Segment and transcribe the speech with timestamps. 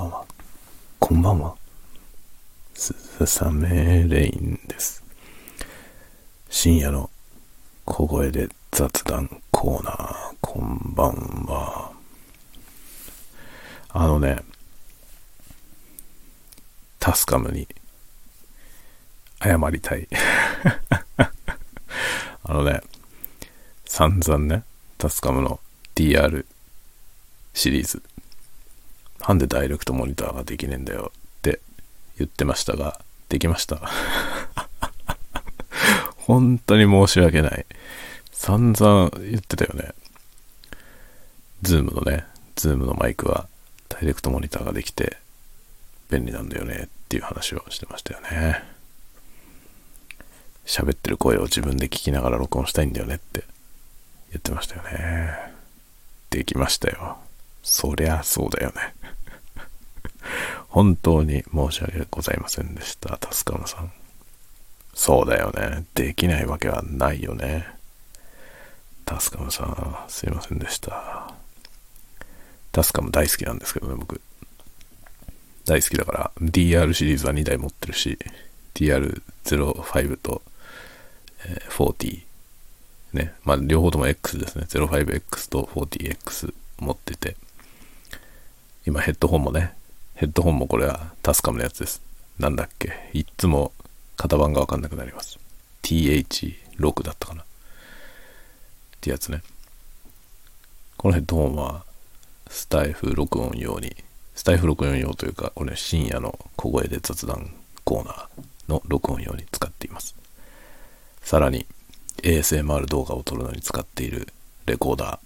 [0.00, 0.24] ばんは。
[0.98, 1.54] こんばんは。
[2.74, 2.94] す
[3.26, 5.04] さめレインです。
[6.48, 7.10] 深夜の
[7.84, 11.92] 小声で雑談コーナー、こんばんは。
[13.90, 14.38] あのね、
[16.98, 17.68] タスカムに
[19.42, 20.08] 謝りたい。
[22.42, 22.80] あのね、
[23.84, 24.64] 散々ね、
[24.96, 25.60] タスカムの
[25.94, 26.46] DR
[27.52, 28.02] シリーズ
[29.30, 31.60] なんでダイレクトモニターができねえんだよって
[32.18, 33.80] 言ってましたが、できました。
[36.18, 37.64] 本当に申し訳ない。
[38.32, 39.94] 散々言ってたよね。
[41.62, 42.24] ZOOM のね、
[42.56, 43.46] ZOOM のマイクは
[43.88, 45.18] ダイレクトモニターができて
[46.10, 48.64] 便利なんだよねっていう話をしてましたよね。
[50.66, 53.44] 喋ってる声を自分で聞きながら録音したいんだよねって
[54.32, 55.52] 言ってましたよね。
[56.30, 57.18] できましたよ。
[57.62, 58.99] そりゃそうだよね。
[60.70, 63.18] 本当に申し訳ございませんでした。
[63.18, 63.92] タスカムさん。
[64.94, 65.84] そうだよね。
[65.94, 67.66] できないわけはないよね。
[69.04, 71.34] タスカムさん、すいませんでした。
[72.70, 74.20] タスカム大好きなんですけどね、僕。
[75.64, 78.16] 大好きだから、DR シリーズは2台持ってるし、
[78.74, 80.42] DR05 と、
[81.44, 82.22] え、40。
[83.12, 83.34] ね。
[83.42, 84.66] まあ、両方とも X ですね。
[84.68, 87.36] 05X と 40X 持ってて。
[88.86, 89.74] 今ヘッドホンもね、
[90.20, 92.02] ヘッドホンもこれはタスカムのやつです。
[92.38, 93.72] なんだっけいっつも
[94.18, 95.38] 型番がわかんなくなります。
[95.82, 97.46] TH6 だったかなっ
[99.00, 99.42] てやつね。
[100.98, 101.84] このヘッドホンは
[102.50, 103.96] スタイフ録音用に、
[104.34, 108.28] スタイフ録音用というか、これ深夜の小声で雑談コーナー
[108.68, 110.14] の録音用に使っています。
[111.22, 111.64] さらに
[112.18, 114.28] ASMR 動画を撮るのに使っている
[114.66, 115.18] レコーダー、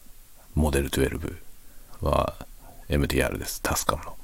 [0.54, 1.36] モデル12
[2.00, 2.34] は
[2.88, 3.60] MTR です。
[3.60, 4.16] タスカムの。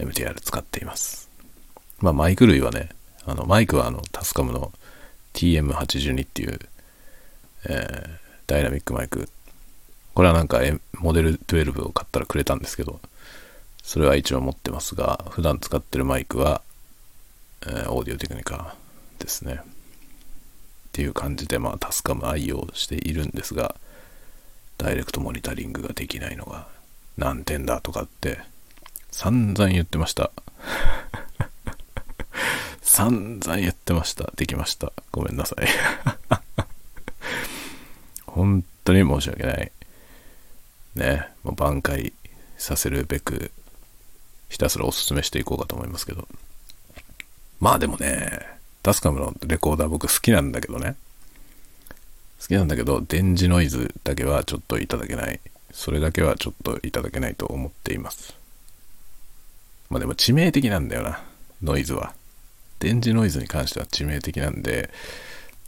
[0.00, 1.30] MTR 使っています。
[2.00, 2.90] まあ、マイク類はね、
[3.26, 4.72] あの、マイクはあの、タスカムの
[5.34, 6.58] TM82 っていう、
[7.68, 8.08] えー、
[8.46, 9.28] ダイナミックマイク。
[10.14, 10.60] これはなんか、
[10.98, 13.00] モデル12を買ったらくれたんですけど、
[13.82, 16.62] それは一応持ってますが、普段使ってるマイクは、
[17.66, 18.74] えー、オーディオテクニカ
[19.18, 19.60] ですね。
[19.62, 23.76] っていう感じで、まあ、タスカム愛用しているんですが、
[24.78, 26.66] ダイレクトモニタリングができないのが
[27.18, 28.40] 何点だとかって
[29.10, 30.30] 散々言ってました。
[32.82, 34.30] 散々言ってました。
[34.36, 34.92] できました。
[35.12, 35.66] ごめんなさい。
[38.26, 39.72] 本当に申し訳ない。
[40.94, 42.12] ね、もう挽回
[42.58, 43.50] させるべく、
[44.48, 46.28] ひたすらおすすめしていこうかと思いますけど。
[47.60, 48.46] まあでもね、
[48.82, 50.96] タスカムのレコーダー僕好きなんだけどね。
[52.40, 55.40] 好きなんだけど、電磁ノイズだけはちょっといただけない。
[55.72, 58.39] それだけはちょっといただけないと思っています。
[59.90, 61.22] まあでも致命的なんだよな、
[61.62, 62.14] ノイズは。
[62.78, 64.90] 電磁ノイズに関しては致命的なんで、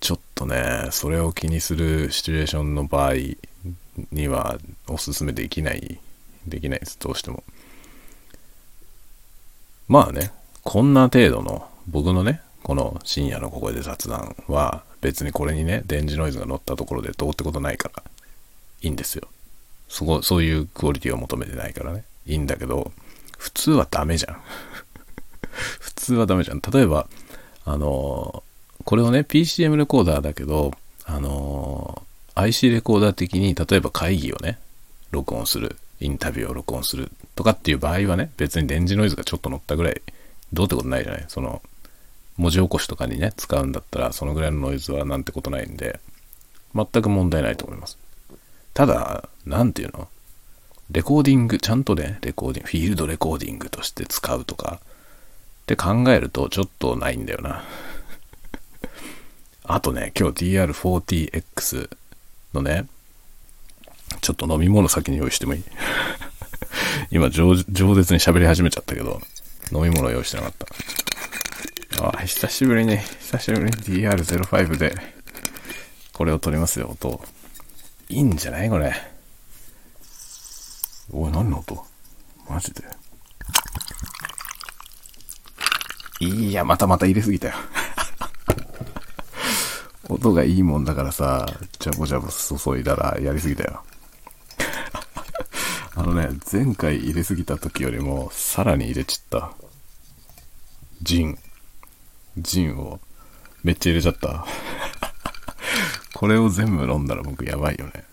[0.01, 3.15] ちょっとね、それを気にするシチュエーションの場合
[4.11, 6.01] にはおすすめできない、
[6.47, 7.43] できないです、どうしても。
[9.89, 10.33] まあね、
[10.63, 18.03] こんな程度の僕のね、この深夜のここで雑談は別にこれにね、電磁ノイズが乗ったところでどうってことないから
[18.83, 19.29] いいんですよ。
[19.89, 22.05] そこ、そういうクオリティを求めてないからね。
[22.27, 22.93] いいんだけど、
[23.43, 24.37] 普通はダメじゃん。
[25.81, 26.61] 普通はダメじゃん。
[26.61, 27.09] 例えば、
[27.65, 28.45] あの
[28.85, 30.71] これをね、PCM レコーダーだけど、
[31.05, 32.03] あの
[32.37, 34.61] IC レコーダー的に、例えば会議をね、
[35.11, 40.01] 録音する、インタビューを録音するとかっていう場合はね、別に電磁ノイズがちょっと乗ったぐらい、
[40.53, 41.25] どうってことないじゃない？
[41.27, 41.63] その、
[42.37, 45.99] 文字起こしとかにね、使うんだったら、そのぐらいのノイズはなんてことないんで、
[46.75, 47.99] 全く問題ないと思います。
[48.73, 50.09] ただ、なんていうの？
[50.93, 54.81] レコーディング、ちゃんとね、レコーディング、フィールドレコーディングとして使うとか、
[55.63, 57.65] って考えるとちょっとないんだよな。
[59.65, 61.89] あとね、今日 DR40X
[62.53, 62.87] のね、
[64.21, 65.65] ちょっと飲み物先に用意してもいい？
[67.11, 69.21] 今饒、饒舌に喋り始めちゃったけど、
[69.73, 70.53] 飲み物用意してなかっ
[71.99, 72.09] た。
[72.19, 74.95] あ、久しぶりに、久しぶりに DR05 で、
[76.13, 77.25] これを撮りますよ、音。
[78.11, 79.12] いいんじゃないこれ？
[81.13, 81.85] おい、何の音？
[82.49, 82.83] マジで？
[86.21, 87.55] いや、またまた入れすぎたよ。
[90.09, 91.47] 音がいいもんだからさ、
[91.79, 93.83] ジャボジャボ注いだらやりすぎたよ。
[95.95, 99.53] あのね、前回入れすぎた時よりも、さらに入れちった。
[101.03, 101.39] ジン。
[102.39, 103.01] ジンを、
[103.63, 104.47] めっちゃ入れちゃった。
[106.15, 108.05] これを全部飲んだら僕やばいよね。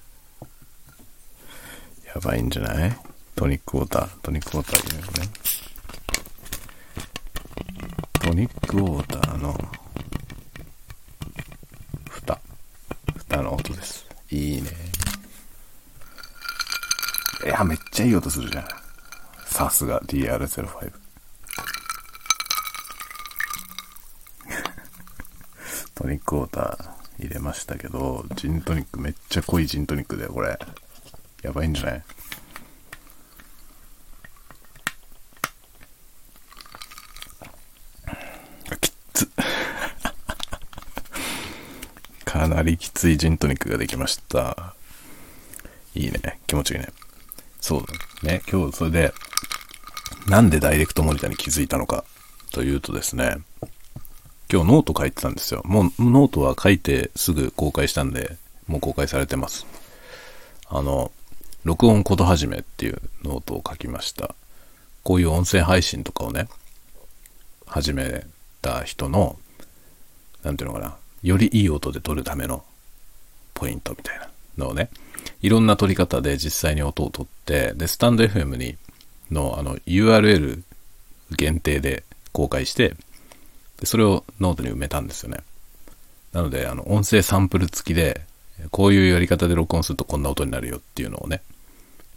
[2.15, 2.97] やばいんじゃない？
[3.35, 5.29] トニックウォーター、トニックウォーター入れるね。
[8.21, 9.57] トニックウォーターの、
[12.09, 12.39] 蓋。
[13.15, 14.05] 蓋の音です。
[14.29, 14.69] いいね。
[17.45, 18.67] いや、めっちゃいい音するじゃん。
[19.45, 20.91] さすが DR05。
[25.95, 30.59] トニックウォーター入れましたけど、ジントニックめっちゃ濃いジントニックだよ、これ。
[31.43, 32.03] やばいんじゃない？
[38.81, 39.29] きつ。
[42.25, 44.75] かなりきついジントニックができました。
[45.95, 46.39] いいね。
[46.47, 46.87] 気持ちいいね。
[47.61, 47.93] そうだ
[48.31, 48.41] ね。
[48.49, 49.13] 今日それで、
[50.27, 52.03] なんでダイレクトモニターに気づいたのか
[52.51, 53.37] というとですね、
[54.51, 55.61] 今日ノート書いてたんですよ。
[55.65, 58.37] もうノートは書いてすぐ公開したんで、
[58.67, 59.65] もう公開されてます。
[60.67, 61.11] あの、
[61.63, 64.35] 録音ことはじめっていうノートを書きました。
[65.03, 66.47] こういう音声配信とかをね、
[67.65, 68.25] 始め
[68.61, 69.37] た人の、
[70.43, 72.63] なんていうのかな、よりいい音で撮るための
[73.53, 74.89] ポイントみたいなのをね、
[75.41, 78.77] いろんな撮り方で実際に音を撮って、で、スタンド FM に
[79.31, 80.63] のあの URL
[81.31, 82.95] 限定で公開して、
[83.79, 85.39] でそれをノートに埋めたんですよね。
[86.33, 88.21] なので、あの、音声サンプル付きで、
[88.71, 91.41] こういうやり方で録音するとこんな音になるよっていうのをね、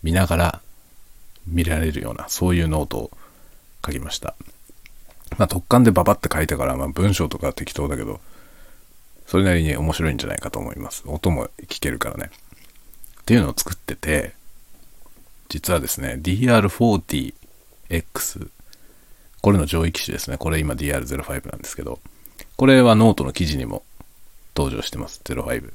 [0.03, 0.61] 見ながら
[1.47, 3.11] 見られるような、そういうノートを
[3.85, 4.35] 書きました。
[5.39, 8.21] まあ、突貫でババって書いたから、まあ、文章とか適当だけど、
[9.27, 11.03] それなりに面白いんじゃないかと思います。
[11.07, 12.31] 音も聞けるからね。
[13.23, 14.35] っていうのを作ってて、
[15.49, 18.49] 実はですね、DR40X、
[19.41, 20.39] これの上位機種ですね。
[20.39, 22.01] これ今 DR05 なんですけど、
[22.57, 23.83] これはノートの記事にも
[24.57, 25.21] 登場してます。
[25.25, 25.73] 05。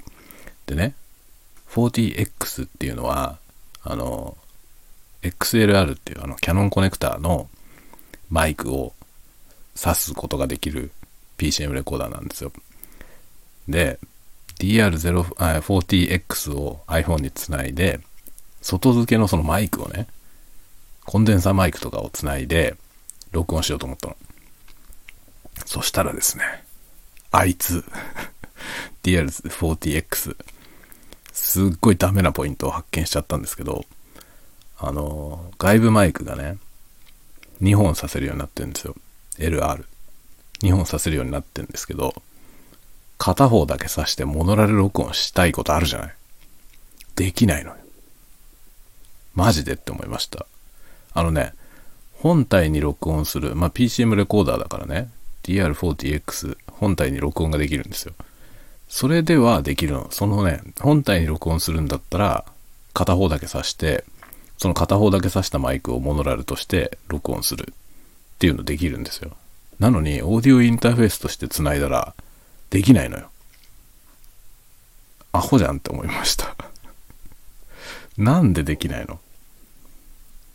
[0.68, 0.94] でね、
[1.72, 3.40] 40X っていうのは、
[3.84, 4.38] あの、
[5.24, 7.50] XLR っていうあのキャノンコネクターの
[8.30, 8.94] マイクを
[9.76, 10.92] 挿すことができる
[11.38, 12.52] PCM レコーダーなんですよ。
[13.68, 14.00] で、
[14.60, 18.00] DR40X を iPhone につないで、
[18.62, 20.08] 外付けのそのマイクをね、
[21.06, 22.76] コンデンサーマイクとかをつないで、
[23.32, 24.18] 録音しようと思ったの。
[25.66, 26.44] そしたらですね、
[27.32, 27.84] あいつ、
[29.04, 30.36] DR40X、
[31.38, 33.86] すっごいダメなポイントを発見しちゃったんですけど、
[34.80, 36.58] あの、外部マイクがね、
[37.62, 38.96] 2本させるようになってるんですよ。
[39.38, 39.86] LR。
[40.64, 42.16] 2本させるようになってるんですけど、
[43.20, 46.16] 片方だけさしてモノラル録音したいことあるじゃない
[47.16, 47.78] できないのよ。
[49.36, 50.48] マジでって思いました。
[51.14, 51.54] あのね、
[52.14, 55.12] 本体に録音する、まあ、PCM レコーダーだからね、
[55.44, 58.14] DR40X 本体に録音ができるんですよ。
[58.88, 60.08] それではできるの。
[60.12, 62.46] そのね、本体に録音するんだったら、
[62.94, 64.06] 片方だけ挿して、
[64.58, 69.32] その片方だけ挿したマイクをモノラルとして録音するっていうのできるんですよ。
[69.80, 72.16] なのに、オーディオインターフェースとして繋いだら、
[72.70, 73.30] できないのよ。
[75.32, 76.56] アホじゃんって思いました
[78.18, 79.20] なんでできないの？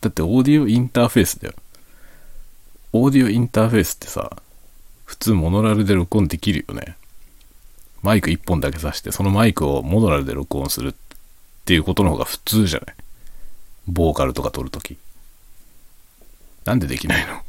[0.01, 1.53] だってオーディオインターフェースだよ。
[2.91, 4.35] オーディオインターフェースってさ、
[5.05, 6.97] 普通モノラルで録音できるよね。
[8.03, 10.93] マイク1本だけ挿して、そのマイクをモノラルで録音するっ
[11.65, 12.95] ていうことの方が普通じゃない？
[13.87, 14.97] ボーカルとか撮るとき。
[16.65, 17.41] なんでできないの？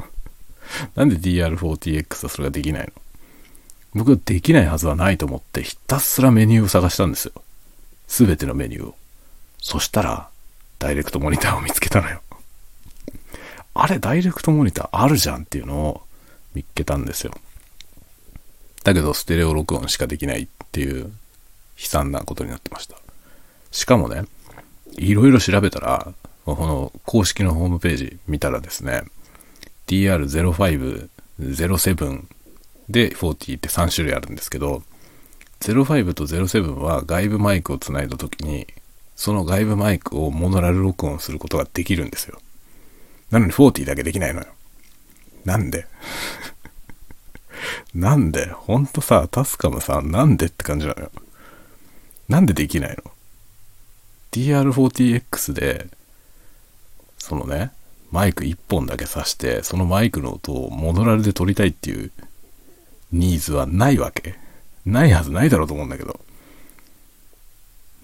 [0.96, 2.92] なんで DR40X はそれができないの？
[3.94, 7.32] 僕はできないはずはないと思ってひたすらメニューを探したんですよ。
[8.08, 8.94] すべてのメニューを。
[9.60, 10.28] そしたら、
[10.78, 12.20] ダイレクトモニターを見つけたのよ。
[13.72, 16.02] あれ、ダイレクトモニターあるじゃんっていうのを
[16.54, 17.34] 見っけたんですよ。
[18.84, 21.10] だけど、ステレオ録音しかできないっていう悲
[21.76, 22.96] 惨なことになってました。
[23.72, 24.24] しかもね、
[24.92, 26.12] いろいろ調べたら、
[26.44, 29.02] この公式のホームページ見たらですね、
[29.88, 31.08] DR05、
[31.40, 32.24] 07
[32.88, 34.82] で40って3種類あるんですけど、
[35.60, 38.66] 05と07は外部マイクをつないだ時に、
[39.16, 42.38] その外部マイクをモノラル録音することができるんですよ。
[43.30, 44.46] なのに40だけできないのよ。
[45.46, 45.86] なんで？
[47.94, 48.46] なんで？
[48.46, 51.12] ほんとさ、タスカムさ、なんでって感じなのよ。
[52.28, 53.04] なんでできないの
[54.32, 55.86] ?DR40X で、
[57.18, 57.70] そのね、
[58.10, 62.10] マイク1本だけ挿して、そのマイクの音をモノラルで撮りたいっていう
[63.12, 64.36] ニーズはないわけ
[64.84, 66.18] ないはずないだろうと思うんだけど。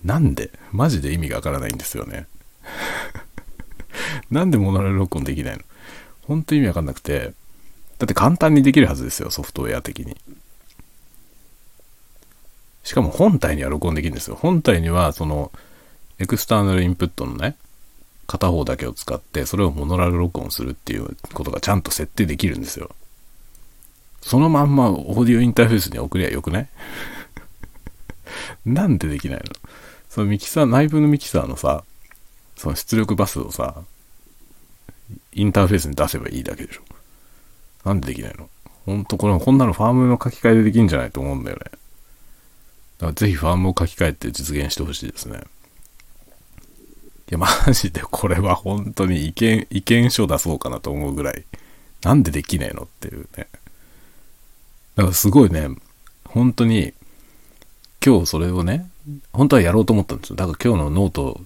[0.04, 0.50] なんで？
[0.70, 2.26] マジで意味がわからないんですよね。
[4.30, 5.62] なんでモノラル録音できないの？
[6.22, 7.32] ほんと意味わかんなくて。
[8.00, 10.16] だって簡単にできるはずですよ、ソフトウェア的に。
[12.82, 14.36] しかも本体には録音できるんですよ。
[14.36, 15.52] 本体には、その、
[16.18, 17.56] エクスターナルインプットのね、
[18.26, 22.90] 片方だけを使って、それをモノラル録音するっていうことがちゃんと設定できるんですよ。
[24.22, 26.68] そのまんまオーディオインターフェースに送りゃよくない？
[28.64, 29.44] なんでできないの？
[30.08, 31.84] そのミキサー、内部のミキサーのさ、
[32.56, 33.82] その出力バスをさ、
[35.32, 36.82] インターフェースに出せばいいだけでしょ。
[37.84, 38.48] なんでできないの？
[38.86, 41.62] ほんとこれ、こんなのファームの書き換えでできんじゃないと思うんだよね。
[41.64, 41.80] だか
[43.06, 45.40] らぜひファームを書き換えて実現してほしいですね。
[47.30, 51.44] いや、マジでこれは本当に意見、意見書出そうかなと思うぐらい、
[52.02, 53.46] なんでできねえのっていうね。
[54.96, 55.68] だからすごいね、
[56.24, 56.92] 本当に、
[58.04, 58.90] 今日それをね、
[59.32, 60.36] 本当はやろうと思ったんですよ。
[60.36, 61.40] だから今日のノート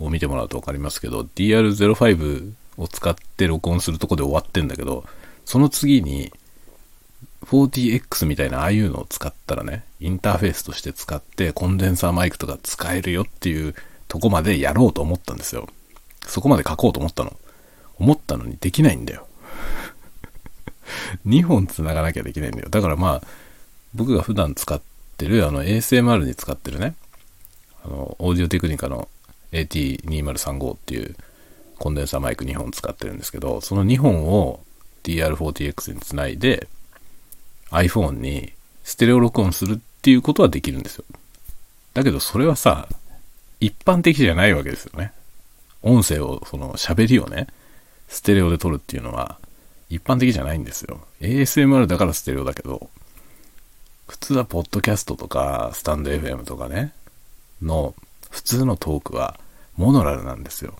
[0.00, 5.04] を見てもらうと分かりますけど、DR05 を使って録音するとこで終わってんだけど、
[5.46, 6.32] その次に、
[7.46, 13.74] 40X みたいなああいうのを使ったらね、インターフェースとして使ってコンデンサーマイクとか使えるよっていう
[14.08, 15.68] とこまでやろうと思ったんですよ。
[16.26, 17.36] そこまで書こうと思ったの。
[17.98, 19.26] 思ったのにできないんだよ。
[21.24, 22.68] 2本繋がなきゃできないんだよ。
[22.68, 23.26] だからまあ、
[23.94, 24.80] 僕が普段使っ
[25.16, 26.96] てる、あの ASMR に使ってるね、
[27.84, 29.08] あの、オーディオテクニカの
[29.52, 31.16] AT2035 っていう
[31.78, 34.65] コンデンサーマイク2本使ってるんですけど、その2本を
[35.06, 36.68] DR40X につないで
[37.70, 38.52] iPhone に
[38.84, 41.04] ステレオ録音するっていうことはできるんですよ。
[41.94, 42.88] だけどそれはさ、
[43.58, 45.12] 一般的じゃないわけですよね。
[45.82, 47.46] 音声を、その喋りをね、
[48.08, 49.38] ステレオで撮るっていうのは
[49.88, 51.00] 一般的じゃないんですよ。
[51.20, 52.88] ASMR だからステレオだけど、
[54.06, 56.92] 普通はポッドキャストとかスタンド FM とかね、
[57.62, 57.94] の
[58.30, 59.40] 普通のトークは
[59.76, 60.74] モノラルなんですよ。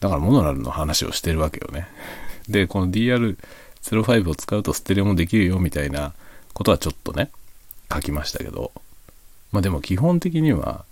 [0.00, 1.88] だからモノラルの話をしてるわけよね。
[2.48, 6.12] で、この DR05 を使うとステレオもできるよみたいな
[6.52, 7.30] ことはちょっとね、
[7.92, 8.72] 書きましたけど、
[9.52, 10.84] まあでも基本的には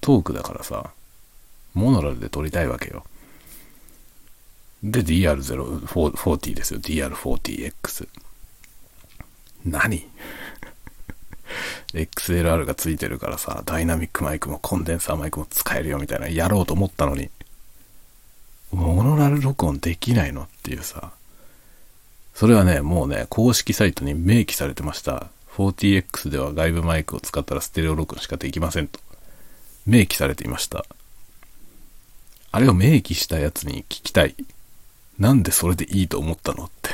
[0.00, 0.90] トークだからさ、
[1.74, 3.04] モノラルで撮りたいわけよ。
[4.82, 6.80] で、DR040 ですよ。
[6.80, 8.08] DR40X。
[9.64, 10.08] 何
[11.92, 17.30] ?XLR がついてるからさ、ダイナミックマイクもコンデンサーマイクも使えるよみたいな、やろうと思ったのに、
[18.72, 21.12] モノラル録音できないのっていうさ、
[22.34, 25.28] それはね、もうね、公式サイトに明記されてました。
[25.56, 29.00] 40X では外部マイクを使ったらステレオ録音しかできませんと。
[29.86, 30.84] 明記されていました。
[32.52, 34.36] あれを明記したやつに聞きたい。
[35.18, 36.90] なんでそれでいいと思ったのって。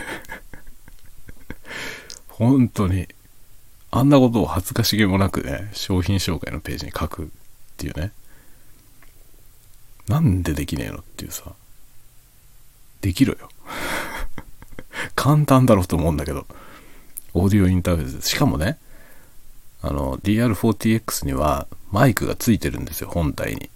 [2.28, 3.08] 本当に。
[3.90, 7.26] あんなことを恥ずかしげもなくね、商品紹介のページに書くっ
[7.76, 8.12] ていうね。
[10.08, 11.52] なんでできねえのっていうさ。
[13.04, 13.50] できろよ。
[15.14, 16.46] 簡単だろうと思うんだけど。
[17.34, 18.28] オーディオインターフェース。
[18.28, 18.78] しかもね、
[19.82, 23.68] あの、DR40X にはマイクがついてるんですよ、本体に。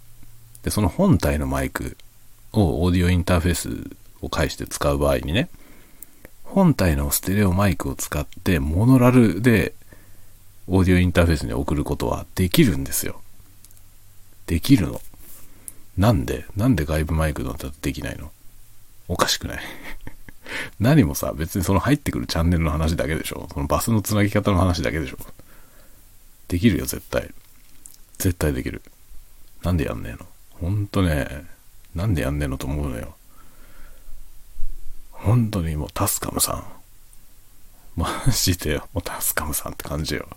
[0.63, 1.95] で、その本体のマイク
[2.53, 5.49] をオーディオインターフェースを介して使う場合にね、
[6.43, 9.75] 本体のステレオマイクを使ってモノラルで
[10.67, 13.21] オーディオインターフェースに送ることはできるんですよ。
[14.47, 14.99] できるの。
[15.97, 18.31] なんでなんで外部マイクのだとできないの？
[19.09, 19.63] おかしくない
[20.79, 25.17] 何もさ、別にその入ってくるチャンネルの話だけでしょそのバスのつなぎ方の話だけでしょ
[26.47, 27.29] できるよ、絶対。
[28.17, 28.81] 絶対できる。
[29.63, 31.45] なんでやんねえのほんとね、
[31.93, 33.15] なんでやんねえのと思うのよ。
[35.11, 36.63] 本当にもうタスカムさん。
[37.95, 40.27] マジでよ、もうタスカムさんって感じよ。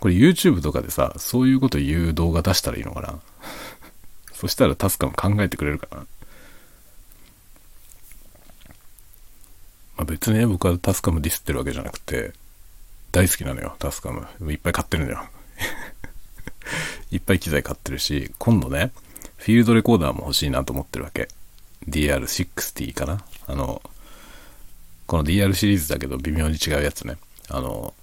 [0.00, 3.20] これ YouTube とかでさ、そういうこと言う動画出したらいいのかな
[4.32, 6.06] そしたらタスカム考えてくれるかな
[10.04, 12.32] 別にね、僕はタスカムディスってるわけじゃなくて、
[13.12, 14.26] 大好きなのよ、タスカム。
[14.50, 15.24] いっぱい買ってるのよ。
[17.10, 18.92] いっぱい機材買ってるし、今度ね、
[19.36, 21.28] フィールドレコーダーも欲しいなと思ってるわけ。
[21.88, 23.24] DR60 かな？
[23.46, 23.82] あの、
[25.06, 27.16] この DR シリーズだけど微妙に違うやつね。
[27.48, 27.94] あの、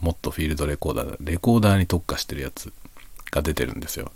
[0.00, 2.72] もっとフィールドレコーダー、レコーダーに特化してるやつ
[3.30, 4.12] が出てるんですよ。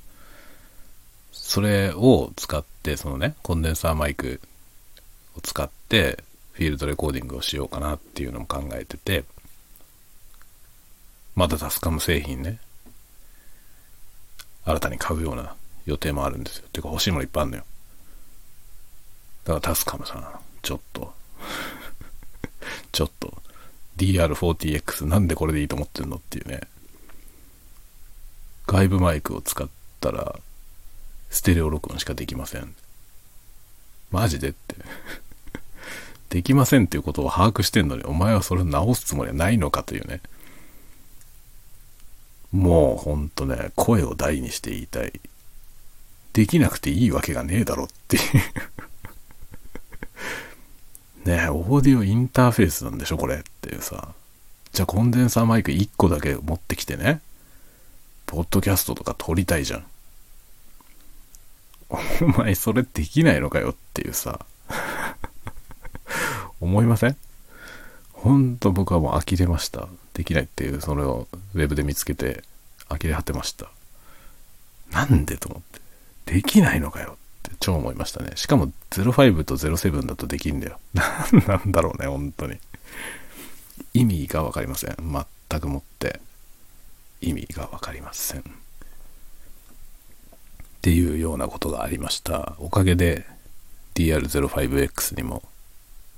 [1.33, 4.41] それを使って、そのね、コンデンサーマイク
[5.37, 6.23] を使って、
[6.59, 9.23] フィールドレコーディングをしようかなっていうのも考えてて、
[11.37, 12.59] まだタスカム製品ね、
[14.65, 15.55] 新たに買うような
[15.87, 16.65] 予定もあるんですよ。
[16.73, 17.65] ていうか欲しいものいっぱいあるのよ。
[19.45, 20.27] だからタスカムさん、
[20.63, 21.15] ちょっと、
[22.91, 23.41] ちょっと、
[23.97, 26.63] DR40X なんでこれでいいと思ってんのっていうね。
[28.67, 29.69] 外部マイクを使っ
[30.01, 30.41] たら、
[31.31, 32.75] ステレオ録音しかできません。
[34.11, 34.75] マジでって。
[36.31, 40.21] できませんっていうことを把握してんのに、お前はそれを直すつもりはないのかというね。
[42.53, 45.21] もうほんとね、声を大にして言いたい。
[46.33, 48.23] できなくていいわけがねえだろっていう
[51.29, 54.15] ねえ、オーディオインターフェースなんでしょこれっていうさ。
[54.73, 57.21] じゃあコンデンサーマイク1個だけ持ってきてね、
[58.27, 59.87] ポッドキャストとか撮りたいじゃん。
[61.91, 61.97] お
[62.39, 64.45] 前それできないのかよっていうさ。
[66.61, 67.17] 思いません？
[68.13, 69.89] ほんと僕はもう呆れました。
[70.15, 72.43] できないっていう、それをウェブで見つけて
[72.89, 73.71] 呆れ果てました。
[74.91, 75.63] なんでと思っ
[76.27, 76.35] て。
[76.35, 77.17] できないのかよ
[77.49, 78.33] って超思いましたね。
[78.35, 80.79] しかも05と07だとできんだよ。
[80.95, 81.07] 何
[81.47, 82.59] なんだろうね、本当に。
[83.95, 84.97] 意味がわかりません。
[85.51, 86.21] 全くもって
[87.21, 88.41] 意味がわかりません。
[88.41, 88.45] っ
[90.83, 92.57] ていうようなことがありました。
[92.59, 93.25] おかげで
[93.95, 95.43] DR05X にも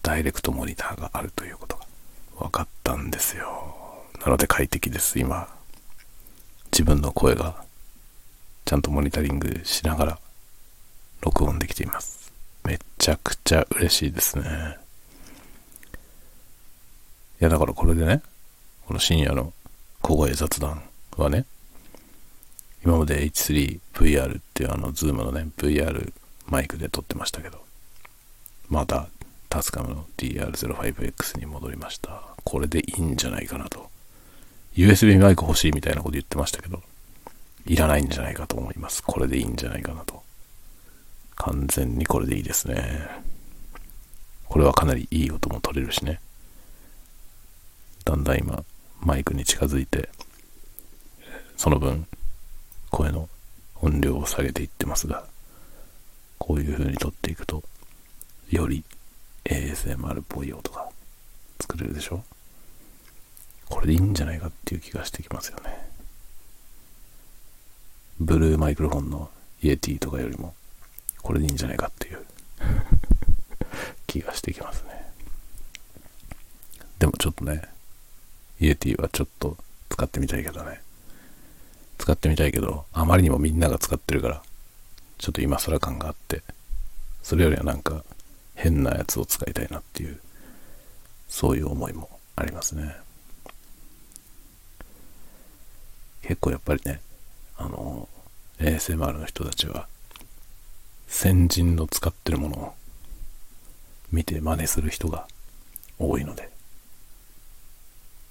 [0.02, 1.87] ダイレクトモニターがあるということが
[2.38, 3.75] 分かったんですよ。
[4.25, 5.49] なので快適です、今。
[6.73, 7.64] 自分の声が
[8.64, 10.19] ちゃんとモニタリングしながら
[11.21, 12.33] 録音できています。
[12.64, 14.78] めちゃくちゃ嬉しいですね。
[17.40, 18.23] いやだからこれでね、
[18.87, 19.52] この深夜の
[20.02, 20.83] 小声雑談
[21.16, 21.47] はね、
[22.85, 26.12] 今まで H3VR っていうあのズームのね、VR
[26.47, 27.62] マイクで撮ってましたけど、
[28.69, 29.09] また
[29.50, 32.23] タスカムの DR05X に戻りました。
[32.45, 33.90] これでいいんじゃないかなと。
[34.76, 36.80] USB マイク欲しいみたいなこと言ってましたけど、
[37.66, 39.02] いらないんじゃないかと思います。
[39.02, 40.23] これでいいんじゃないかなと。
[41.35, 43.09] 完全にこれでいいですね。
[44.47, 46.21] これはかなりいい音も取れるしね。
[48.04, 48.64] だんだん今、
[49.00, 50.11] マイクに近づいて、
[51.57, 52.07] その分、
[52.90, 53.28] 声の
[53.83, 55.25] 音量を下げていってますが、
[56.38, 57.64] こういう風に撮っていくと、
[58.50, 58.85] より
[59.44, 60.88] ASMR っぽい音が
[61.61, 62.23] 作れるでしょ？
[63.68, 65.88] これでいいんじゃないかっていう気がしてきますよね。
[68.18, 69.30] ブルーマイクロフォンの
[69.62, 70.54] イエティとかよりも、
[71.23, 72.26] これでいいんじゃないかっていう
[74.06, 75.11] 気がしてきますね。
[76.99, 77.62] でもちょっとね、
[78.60, 79.56] イエティはちょっと
[79.88, 80.82] 使ってみたいけどね。
[81.99, 84.43] 使ってみたいけど、あまりにもみんなが使ってるから、
[85.19, 86.43] ちょっと今更感があって、
[87.23, 88.04] それよりはなんか、
[88.60, 90.20] 変なやつを使いたいなっていう、
[91.28, 92.94] そういう思いもありますね。
[96.23, 97.00] 結構やっぱりね、
[97.56, 98.06] あの、
[98.58, 99.88] ASMR の人たちは、
[101.08, 102.75] 先人の使ってるものを
[104.12, 105.26] 見て真似する人が
[105.99, 106.50] 多いので、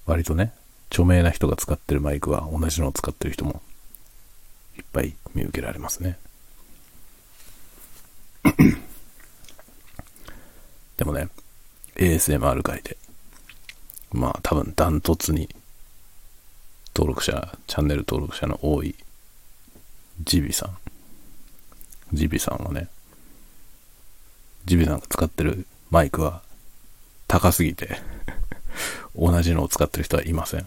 [0.06, 0.52] 割とね、
[0.90, 3.60] 著名な人が使ってるマイクは同じのを使ってる人も
[4.78, 6.18] いっぱい見受けられますね。
[11.00, 11.30] でもね、
[11.96, 12.98] ASMR 界で、
[14.12, 15.48] まあ多分ダントツに
[16.94, 18.94] 登録者、チャンネル登録者の多い
[20.22, 20.76] ジビさん。
[22.12, 22.88] ジビさんはね、
[24.66, 26.42] ジビさんが使ってるマイクは
[27.28, 27.98] 高すぎて
[29.16, 30.66] 同じのを使ってる人はいません。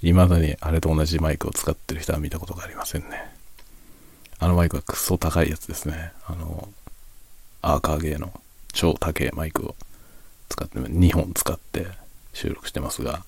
[0.00, 3.36] 未だにあれと同じマイクを使ってる人は見たことがありませんね。
[4.38, 6.12] あのマイクはクソ高いやつですね。
[6.26, 6.70] あの、
[7.62, 8.32] アーカーゲーの
[8.72, 9.74] 超高いマイクを
[10.48, 11.86] 使って、2本使って
[12.32, 13.24] 収録してますが、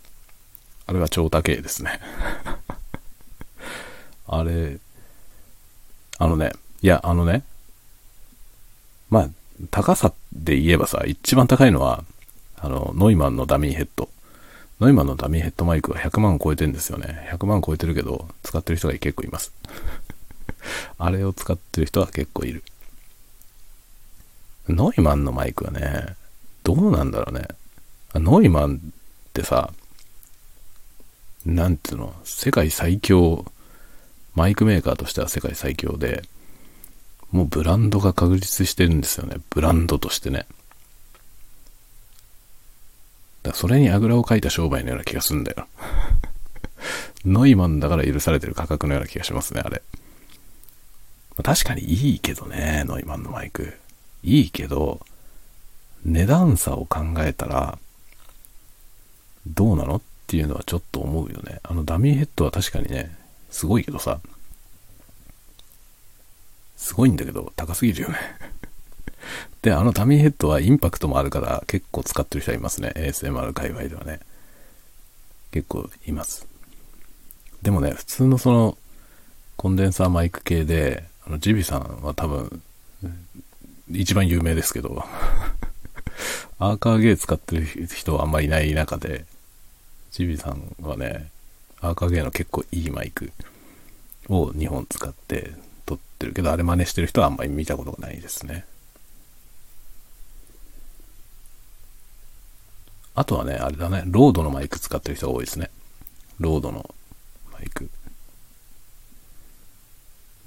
[0.86, 2.00] あれは超高いですね。
[4.26, 4.78] あれ、
[6.18, 7.42] あのね、いや、あのね、
[9.08, 9.30] まあ、
[9.70, 12.04] 高さで言えばさ、一番高いのは、
[12.56, 14.08] あの、ノイマンのダミーヘッド。
[14.80, 17.28] ノイマンのダミーヘッドマイクは100万超えてんですよね。
[17.32, 19.52] 100万超えてるけど、使ってる人が結構います。
[20.98, 22.62] あれを使ってる人は結構いる。
[24.68, 26.16] ノイマンのマイクはね、
[26.62, 27.48] どうなんだろうね。
[28.14, 28.78] ノイマンっ
[29.32, 29.72] てさ、
[31.44, 33.44] なんていうの、世界最強、
[34.34, 36.22] マイクメーカーとしては世界最強で、
[37.32, 39.36] もうブランドが確立してるんですよね。
[39.50, 40.46] ブランドとしてね。
[43.42, 45.66] だそれにあぐらをかいた商売のような気がするんだよ。
[47.24, 49.82] ノイマンだから許されてる価格のような気がしますね、あれ。
[51.42, 53.78] 確かにいいけどね、ノイマンのマイク。
[54.22, 55.00] いいけど、
[56.04, 57.78] 値段差を考えたら、
[59.46, 59.96] どうなの？
[59.96, 61.58] っていうのはちょっと思うよね。
[61.64, 63.16] あのダミーヘッドは確かにね、
[63.50, 64.20] すごいけどさ、
[66.76, 68.16] すごいんだけど、高すぎるよね
[69.60, 72.92] で、あのダミーヘッドはインパクトもあるから結構使ってる人はいますね。
[72.94, 74.20] ASMR 界隈ではね。
[75.50, 76.46] 結構います。
[77.62, 78.78] でもね、普通のその
[79.56, 82.62] コンデンサーマイク系で、あのジビさんは多分、
[83.92, 85.04] 一番有名ですけど
[86.58, 89.24] アーカーゲー使ってる人はあんまりいない中で、
[90.10, 91.30] ジビさんはね、
[91.80, 93.32] アーカーゲーの結構いいマイク
[94.28, 95.52] を2本使って
[95.86, 98.66] 撮ってるけど、あれ真似してる人はあんまり見たことがないですね。
[103.14, 105.70] あとはね、あれだね、 RODE のマイク使ってる人が多いですね。
[106.38, 106.94] RODE の
[107.52, 107.90] マイク。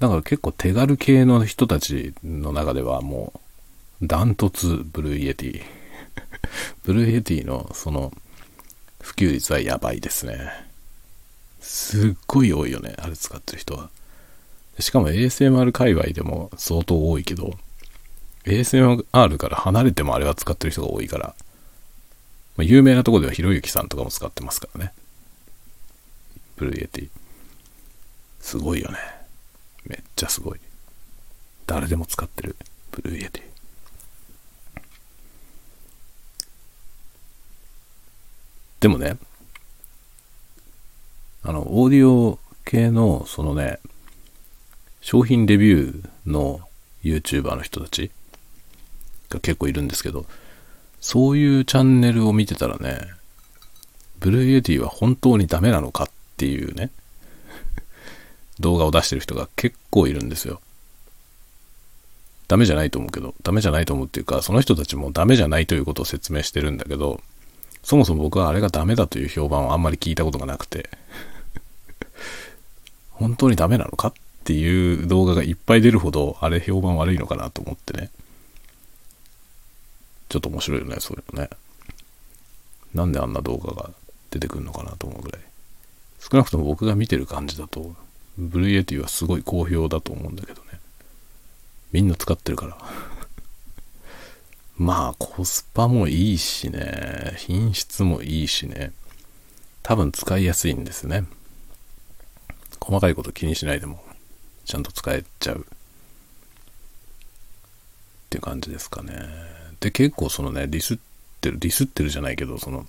[0.04, 3.32] だから結構手軽系の人たちの中ではも
[4.02, 5.62] う、ダントツ Blue Yeti。
[6.84, 8.12] Blue Yeti のその
[9.00, 10.50] 普及率はやばいですね。
[11.58, 13.88] すっごい多いよね、あれ使ってる人は。
[14.78, 17.56] しかも ASMR 界隈でも相当多いけど、
[18.44, 21.34] ASMR から離れてもあれは使ってる人が多いから、
[22.58, 24.92] まあ、有名なとこではひろゆきさんとかも使ってますからね。
[26.56, 27.08] Blue Yeti。
[28.40, 29.23] すごいよね。
[29.86, 30.60] めっちゃすごい。
[31.66, 32.56] 誰でも使ってる
[32.90, 33.42] Blue Yeti。
[38.80, 39.16] でもね、
[41.42, 43.78] あの、オーディオ系の、そのね、
[45.00, 46.60] 商品レビューの
[47.02, 48.10] YouTuber の人たち
[49.28, 50.26] が結構いるんですけど、
[51.00, 52.98] そういうチャンネルを見てたらね、
[54.20, 56.90] Blue Yeti は本当にダメなのかっていうね、
[58.60, 60.60] 動画を出してる人が結構いるんですよ。
[62.46, 67.20] ダメじゃないと思うけど、ダメじゃないと思うっていうか、その人たちもダメじゃないということを説明してるんだけど、
[67.82, 70.90] そもそも僕はあれがダメだという評判をあんまり聞いたことがなくて、
[73.10, 74.12] 本当にダメなのかっ
[74.44, 78.10] ていう動画がいっぱい出るほど、あれ評判悪いのかなと思ってね。
[80.28, 81.50] ちょっと面白いよね、そういうのね。
[82.94, 83.90] なんであんな動画が
[84.30, 85.42] 出てくるのかなと思うぐらい。
[86.20, 87.94] 少なくとも僕が見てる感じだと、
[88.36, 90.80] Blue Yeti はすごい好評だと思うんだけどね。
[91.92, 92.78] みんな使ってるから。
[94.76, 98.92] まあ、コスパもいいしね、品質もいいしね、
[99.82, 101.24] 多分使いやすいんですね。
[102.80, 104.04] 細かいこと気にしないでも、
[104.64, 105.60] ちゃんと使えちゃう。
[105.60, 105.64] っ
[108.30, 109.14] ていう感じですかね。
[109.78, 110.98] で、結構そのね、ディスっ
[111.40, 112.86] てる、ディスってるじゃないけど、その、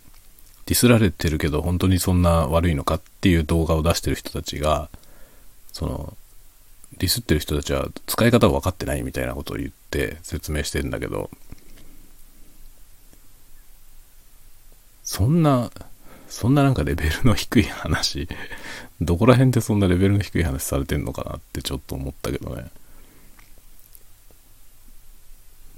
[0.65, 4.89] ディスられてるけど、本当にそんな悪いのかっていう動画を出してる人たちが、
[5.75, 6.17] その、
[6.97, 11.29] ディスってる人たちは使い方を分かってないみたいなことを言って説明してるんだけど、
[15.03, 15.69] そんな、
[16.29, 18.29] そんななんかレベルの低い話、
[19.01, 22.71] どこら辺でそんなレベルの低い話されてんのかなってちょっと思ったけどね。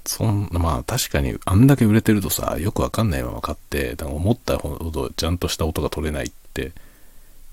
[0.06, 6.70] そんまあ確かにあんだけ売れてるとさ、よくわかんないまま買って、だから思ったほどちゃんとした音が取れないって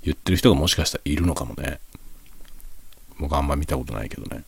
[0.04, 1.80] 言ってる人がもしかしたらいるのかもね。
[3.20, 4.44] 僕あんま見たことないけどね。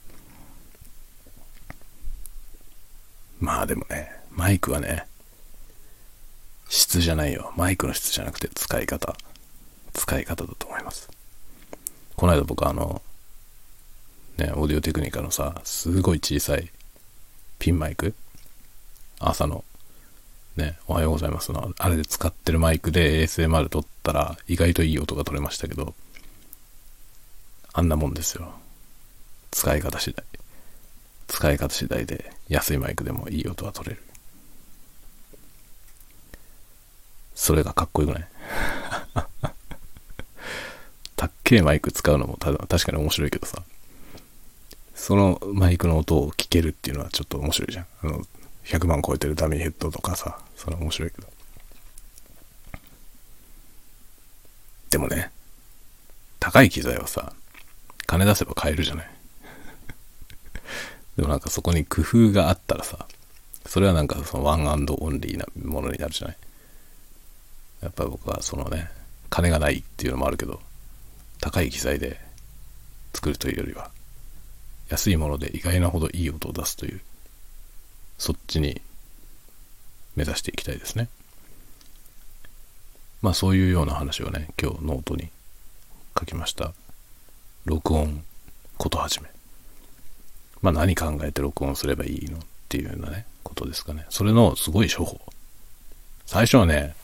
[3.40, 5.06] まあでもね、マイクはね、
[6.70, 7.54] 質じゃないよ。
[7.56, 9.16] マイクの質じゃなくて使い方。
[9.94, 11.10] 使い方だと思います。
[12.16, 13.02] この間僕あの、
[14.38, 16.70] ね、オーディオテクニカのさ、すごい小さい
[17.60, 18.14] ピンマイク
[19.20, 19.64] 朝の
[20.56, 25.94] ね、おはようございますの、あれで使ってるマイクで ASMR 撮ったら意外といい音が取れましたけど、
[27.78, 28.56] あんなもんですよ。
[29.52, 30.26] 使い方次第。
[31.28, 34.02] 使い方次第で安いマイクでもいい音は取れる。
[37.36, 38.28] それがかっこよくない？
[41.16, 43.62] たっけえマイク使うのもた確かに面白いけどさ。
[44.96, 47.88] そのマイクの音を聞けるっていうのはちょっと面白いじゃん。
[48.02, 48.26] あの、
[48.66, 51.28] 100万超えてるダミーヘッドとかさ、それ面白いけど。
[54.90, 55.30] でもね、
[56.40, 57.34] 高い機材はさ、
[58.08, 59.08] 金出せば買えるじゃない。
[61.17, 63.06] でもなんかそこに工夫があったらさ、
[63.65, 64.86] それはなんかそのワンオン
[65.20, 66.38] リーなものになるじゃない。
[67.82, 68.89] やっぱり僕はそのね、
[69.30, 70.62] 金がないっていうのもあるけど、
[71.41, 72.20] 高い機材で
[73.13, 73.91] 作るというよりは、
[74.89, 77.02] 安いもので意外なほどいい音を出すという、
[78.17, 78.82] そっちに
[80.15, 81.10] 目指していきたいですね。
[83.22, 85.30] まあそういうような話をね、今日ノートに
[86.17, 86.74] 書きました。
[87.68, 88.24] 録音
[88.78, 89.28] ことはじめ。
[90.62, 94.06] まあ何考えて録音すればいいのっていうようなね、ことですかね。
[94.10, 95.20] それのすごい初歩。
[96.26, 96.96] 最初はね、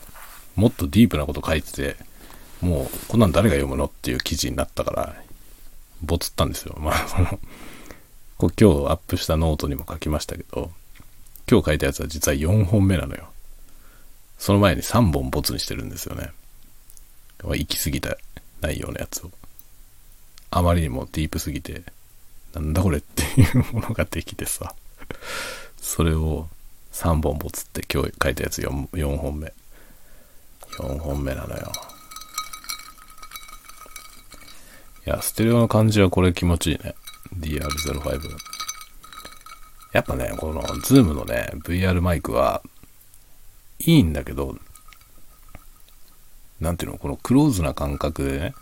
[0.56, 1.96] もっとディープなこと書いてて、
[2.62, 5.14] もうこんなん誰が読むのっていう記事になったから、
[6.02, 6.76] ボツったんですよ。
[6.78, 7.38] まあその、
[8.38, 10.70] 今日アップしたノートにも書きましたけど、
[11.46, 13.28] 今日書いたやつは実は4本目なのよ。
[14.38, 16.30] その前に3本ボツにしてるんですよね。
[17.42, 18.16] 行き過ぎた
[18.62, 19.30] 内容のやつを。
[20.56, 21.82] あまりにもディープすぎて、
[22.54, 24.72] なんだこれっていうものができてさ。
[25.76, 26.48] それを
[26.92, 29.52] 3本ボツって今日書いたやつ 4, 4本目。
[30.78, 31.72] 4本目なのよ。
[35.04, 36.94] いや、ステレオの感じはこれ気持ちいいね。
[37.36, 38.20] DR05。
[39.92, 42.62] やっぱね、この ZOOM のね、VR マイクは
[43.80, 44.56] いいんだけど、
[46.60, 48.54] なんていうの、このクローズな感覚でね、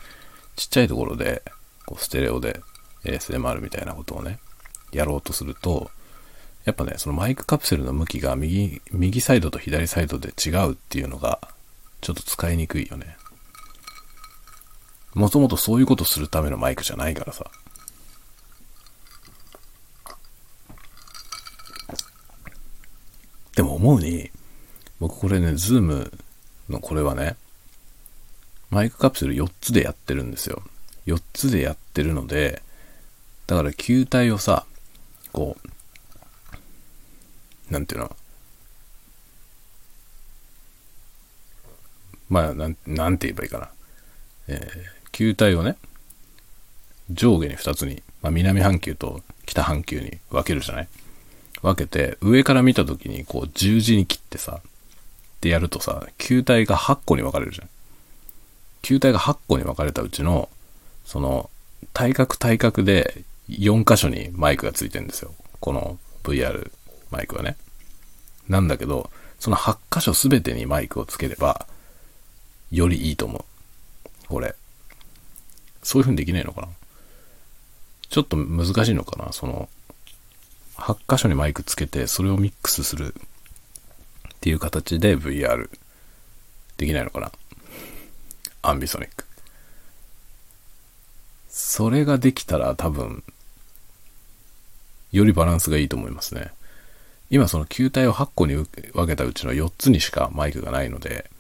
[0.57, 1.43] ちっちゃいところで、
[1.87, 2.61] こうステレオで
[3.05, 4.39] ASMR みたいなことをね、
[4.93, 5.91] やろうとすると、
[6.65, 11.41] やっぱね、そのマイクカプセルの向きが右、右サイドと左サイドで違うっていうのが、
[12.01, 13.17] ちょっと使いにくいよね。
[15.15, 17.51] もともとそういうことするためのマイクじゃないからさ。
[23.57, 24.31] でも思うに、
[25.01, 26.13] 僕これね、 Zoom
[26.69, 27.37] のこれはね、
[28.71, 30.63] マイクカプセル4つでやってるんですよ。
[31.07, 32.63] 4つでやってるので、
[33.47, 34.65] だから球体をさ、
[35.33, 35.57] こ
[37.71, 38.17] う、なんていうの、
[42.29, 43.69] まあ、なん、なんて言えばいいかな。
[44.49, 45.77] えー、球体をね、
[47.11, 50.89] 上下に2つに、まあ、南半球と北半球に分けるじゃない？
[51.63, 57.69] 分けて、上から見た時にこう十字に切ってさ、ってやるとさ、球体が8個に分かれるじゃん。
[58.81, 60.49] 球体が8個に分かれたうちの、
[61.05, 61.51] その、
[61.93, 65.35] 対角対角で4箇所にマイクがついてるんですよ。
[65.61, 66.71] この VR
[67.11, 67.57] マイクはね。
[68.49, 71.67] なんだけど、その8箇所全てにマイクをつければ、
[72.71, 74.29] よりいいと思う。
[74.29, 74.55] これ。
[75.83, 76.69] そういう風にできないのかな
[78.09, 79.69] ちょっと難しいのかなその、
[80.77, 85.69] 8箇所にマイクつけて、それをミックスするっていう形で VR
[86.77, 87.33] できないのかな
[88.63, 89.25] アンビソニック。
[91.65, 93.23] それができたら多分、
[95.13, 96.51] よりバランスがいいと思いますね。
[97.31, 101.31] 今その球体を8個に分けたうちの4つにしかマイクがないので、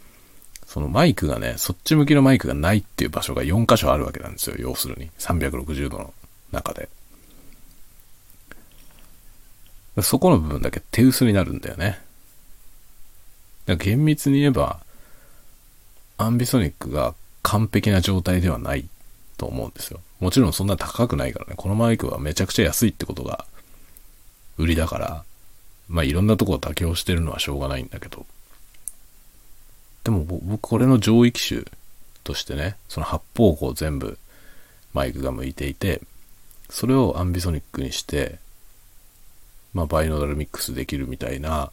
[0.65, 4.57] そのマイクがね、そっち向きのマイクがないっていう場所が4箇所あるわけなんですよ。
[4.59, 5.11] 要するに。
[5.19, 6.15] 360度の
[6.53, 6.89] 中で。
[10.01, 12.01] そこの部分だけ手薄になるんだよね。
[13.77, 14.79] 厳密に言えば、
[16.17, 18.89] アンビソニックが完璧な状態ではない
[19.43, 19.99] と思うんですよ。
[20.21, 21.55] もちろんそんな高くないからね。
[21.57, 23.45] このマイクはめちゃくちゃ安いってことが
[24.57, 25.25] 売りだから、
[25.89, 28.25] まあいろんなところ妥協してるのはしょうがないんだけど。
[30.05, 31.65] でも僕これの上位機種
[32.23, 34.17] としてね、その八方向全部
[34.95, 36.01] マイクが向いていて、
[36.71, 38.39] それをアンビソニックにして、
[39.75, 41.73] まあバイノーダルミックスできるみたいな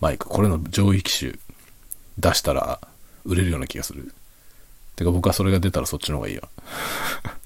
[0.00, 1.32] マイク、これの上位機種
[2.18, 2.78] 出したら
[3.24, 4.12] 売れるような気がする。
[4.96, 6.48] てか僕はそれが出たらそっちの方がいいわ。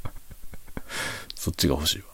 [1.35, 2.05] そっちが欲しいわ。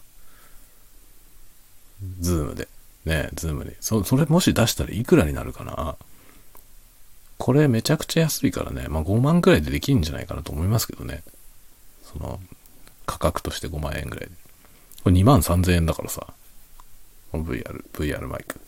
[2.20, 2.68] Zoomで。
[3.04, 3.72] ね Zoomに。
[3.80, 5.96] そ、それもし出したらいくらになるかな？
[7.38, 11.22] これめちゃくちゃ安いからね、まあ5万くらいでできるんじゃないかなと思いますけどね。
[12.02, 12.40] その、
[13.06, 14.32] 価格として5万円くらいで。
[15.02, 16.26] これ2万3000円だからさ。
[17.32, 18.60] VR、VR マイク。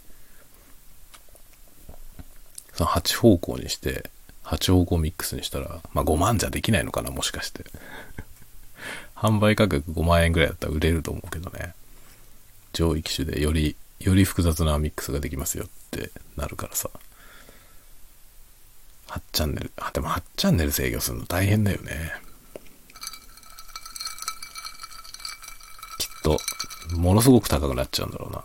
[2.74, 4.10] その8方向にして、
[4.46, 7.64] 8方向ミックスにしたら、まあ5万じゃできないのかな、もしかして。
[9.16, 11.74] 販売価格5万円ぐらいだったら売れると思うけどね。
[12.72, 16.90] 上位機種でより、より複雑なミックスができますよってなるからさ。
[19.08, 19.72] 8チャンネル。
[19.78, 22.12] あ、でも8チャンネル制御するの大変だよね。
[25.98, 26.38] きっと、
[26.94, 28.44] ものすごく高くなっちゃうんだろうな。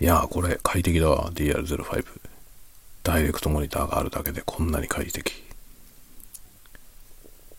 [0.00, 1.30] いやー、これ快適だわ。
[1.32, 2.06] DR05。
[3.02, 5.44] ダイレクトモニターがあるだけでこんなに快適。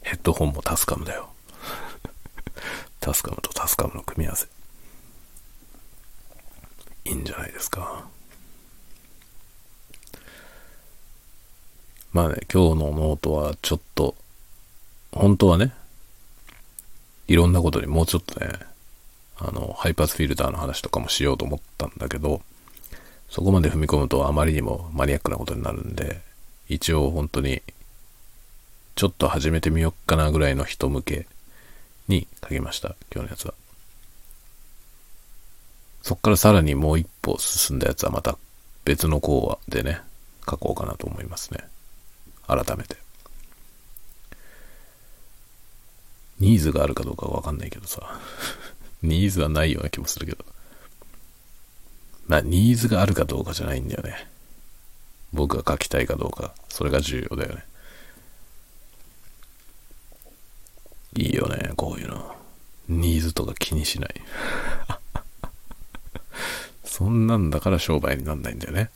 [0.02, 1.30] ヘッドホンもタスカムだよ。
[3.00, 4.48] タスカムとタスカムの組み合わせ。
[7.06, 8.08] いいんじゃないですか。
[12.12, 14.16] まあね、今日のノートはちょっと、
[15.12, 15.74] 本当はね、
[17.28, 18.71] いろんなことにもうちょっとね、
[19.44, 22.42] あの、ハイパスフィルターの話とかもしようと思ったんだけど、
[23.30, 26.22] そこまで踏み込むとあまりにもマニアックなことになるんで、
[26.68, 27.62] 一応本当に、
[28.96, 31.26] ちょっと始めてみよっかなぐらいの人向け
[32.08, 33.54] に書きました、今日のやつは。
[36.04, 38.38] そっからさらにもう一歩進んだやつはまた
[38.86, 40.02] 別の講話でね、
[40.50, 41.64] 書こうかなと思いますね。
[42.48, 42.98] 改めて。
[46.40, 48.20] ニーズがあるかどうかわかんないけどさ。
[49.04, 50.46] ニーズはないような気もするけど。
[52.28, 54.28] まあ、ニーズがあるかどうかじゃないんだよね。
[55.34, 56.54] 僕が書きたいかどうか。
[56.70, 57.64] それが重要だよね。
[61.16, 62.36] いいよね、こういうの。
[62.88, 64.22] ニーズとか気にしない。
[66.86, 68.92] そんなんだから商売になんないんだよね。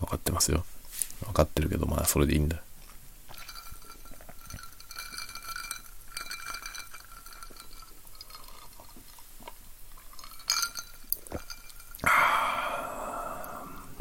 [0.00, 0.64] 分かってますよ。
[1.24, 2.62] 分かってるけど、まあそれでいいんだ。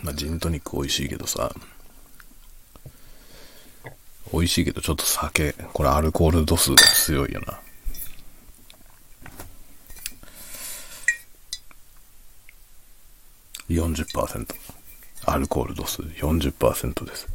[0.03, 0.11] ま
[0.73, 1.53] 美味しいけどさ、
[4.33, 7.59] 美味しいけどちょっと酒、これアルコール度数が強いよな。
[13.69, 14.55] 40%。
[15.25, 17.27] アルコール度数40%です。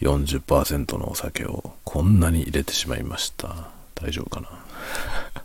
[0.00, 3.68] 40%のお酒をこんなに入れてしまいました。
[3.94, 4.48] 大丈夫かな？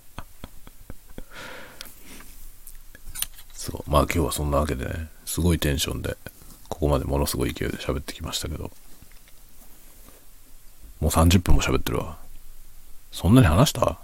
[3.53, 3.89] そう。
[3.89, 6.18] まあ今日はそんなわけでね、すごいテンションで、
[6.70, 8.72] ここまでものすごい勢いで喋ってきましたけど、
[11.00, 12.18] もう30分も喋ってるわ。
[13.12, 14.00] そんなに話した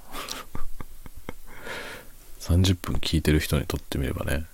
[2.42, 4.46] ?30 分聞いてる人にとってみればね、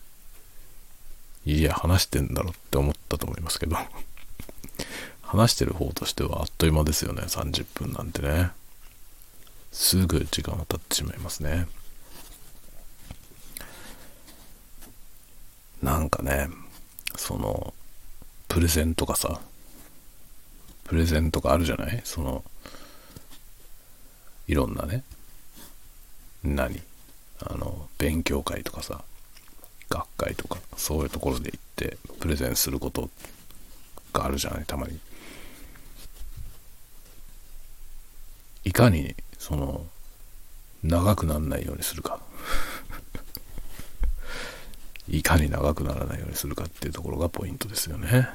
[1.46, 3.76] いや、話してんだろって思ったと思いますけど
[5.24, 8.52] 話してる方としてはあっという間ですよね、30分なんてね。
[9.74, 11.68] すぐ時間が経ってしまいますね。
[15.82, 16.48] なんかね、
[17.16, 17.74] その、
[18.48, 19.42] プレゼントがさ、
[20.84, 22.02] プレゼントがあるじゃない？
[22.04, 22.44] その、
[24.48, 25.04] いろんなね、
[26.44, 26.82] 何？
[27.44, 29.04] あの、勉強会とかさ、
[29.90, 33.10] 学会とか、そういうところで行ってプレゼンすること
[34.14, 35.00] があるじゃない、たまに。
[38.64, 39.88] いかに、その、
[40.84, 42.20] 長くならないようにするか。
[45.08, 48.30] いかに長くならないようにするかっていうところがポイントですよね。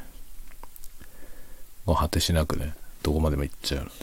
[1.85, 3.94] もう果てしなくね、どこまでも行っちゃうので。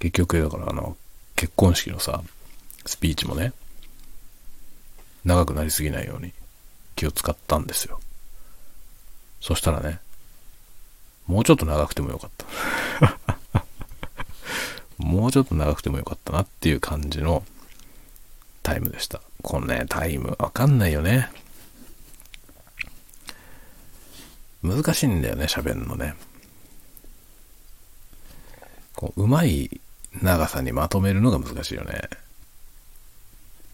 [0.00, 0.96] 結局、だからあの、
[1.36, 2.22] 結婚式のさ、
[2.86, 3.52] スピーチもね、
[5.24, 6.32] 長くなりすぎないように
[6.96, 8.00] 気を使ったんですよ。
[9.40, 10.00] そしたらね、
[11.26, 13.64] もうちょっと長くてもよかった。
[14.98, 17.44] もうちょっと長くてもよかったなっていう感じの
[18.62, 19.20] タイムでした。
[19.42, 21.30] このね、タイムわかんないよね。
[24.62, 26.14] 難しいんだよね、喋るのね。
[28.94, 29.80] こう、うまい
[30.22, 32.08] 長さにまとめるのが難しいよね。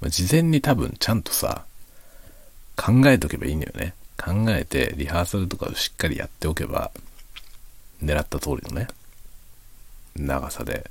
[0.09, 1.65] 事前に多分ちゃんとさ、
[2.77, 3.95] 考えとけばいいんだよね。
[4.17, 6.91] 考えてリハーサルとかをしっかりやっておけば、
[8.03, 8.89] 狙った通りのね、
[10.15, 10.91] 長さで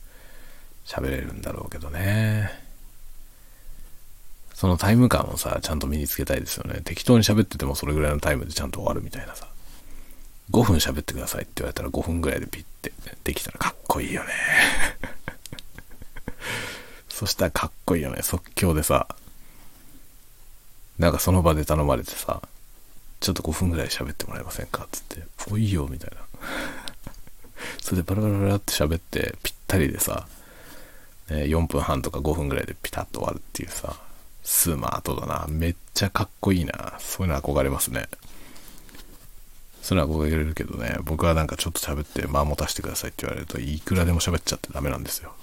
[0.86, 2.65] 喋れるんだろうけどね。
[4.56, 6.80] そのタイム感をさ、ちゃんと身につけたいですよね。
[6.86, 9.48] 適当に喋っててもそれぐらいのタイムでちゃんと終わるみたいなさ。
[10.50, 12.94] 5分喋ってくださいって言われたら5分ぐらいでピッて
[13.26, 14.30] できたらかっこいいよね。
[17.10, 18.22] そしたらかっこいいよね。
[18.22, 19.10] 即興でさ、
[21.00, 22.42] なんかその場で頼まれてさ、
[23.20, 26.22] ちょっと5分ぐらい喋ってもらえませんかつって、おいよ、みたいな。
[27.82, 30.26] それでバラバラバラって喋って、ぴったりでさ、
[31.30, 33.98] ね、4分半とか5分ぐらいでピタッと終わるっていうさ、
[34.46, 35.48] スマートだな。
[35.50, 36.94] めっちゃかっこいいな。
[37.00, 38.06] そういうの憧れますね。
[39.82, 45.34] それは憧れるけどね、僕はなんかちょっと喋って間持たせてくださいって言われると、いくらでも喋っちゃってダメなんですよ。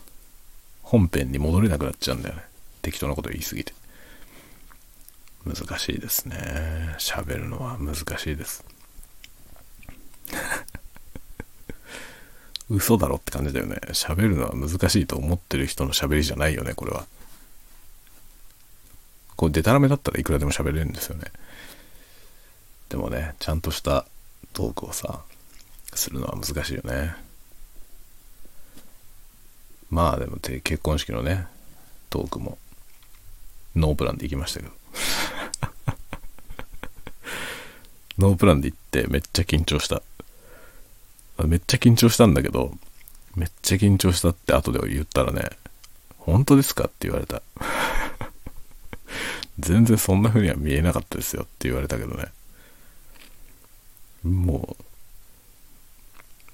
[0.82, 2.42] 本編に戻れなくなっちゃうんだよね。
[2.80, 3.74] 適当なこと言いすぎて。
[5.44, 6.94] 難しいですね。
[6.98, 8.64] 喋るのは難しいです。
[12.70, 13.80] 嘘だろって感じだよね。
[13.88, 17.06] 喋るのは難しいと思ってる人の喋りじゃないよね、これは。
[19.42, 21.24] こう、デタラメだったらいくらでも喋れるんですよね。
[22.88, 24.06] でもね、ちゃんとした
[24.52, 25.22] トークをさ、
[25.94, 27.16] するのは難しいよね。
[29.90, 31.48] まあでも結婚式のね、
[32.08, 32.56] トークも、
[33.74, 34.72] ノープランで行きましたけど。
[38.18, 40.02] ノープランで行ってめっちゃ緊張した。
[41.44, 42.78] めっちゃ緊張したんだけど、
[43.34, 45.50] めっちゃ緊張したって後で言ったらね、
[46.18, 47.42] 本当ですかって言われた。
[49.58, 52.26] 全然そんな風には見えなかったですよって言われたけどね。
[54.22, 54.76] も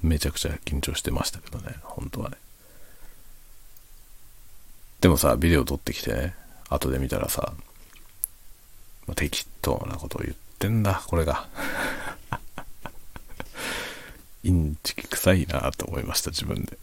[0.03, 2.37] う、めちゃくちゃ緊張してましたけどね、本当はね。
[5.01, 6.35] でもさ、ビデオ撮ってきてね、
[6.69, 7.53] 後で見たらさ、
[9.07, 11.49] まあ、適当なことを言ってんだ、これが。
[14.43, 16.79] インチキ臭いなと思いました、自分で。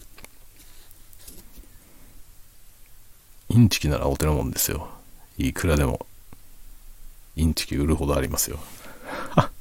[3.49, 4.94] インチキならお手のもんですよ。
[5.37, 6.05] いくらでも、
[7.35, 8.59] インチキ売るほどありますよ。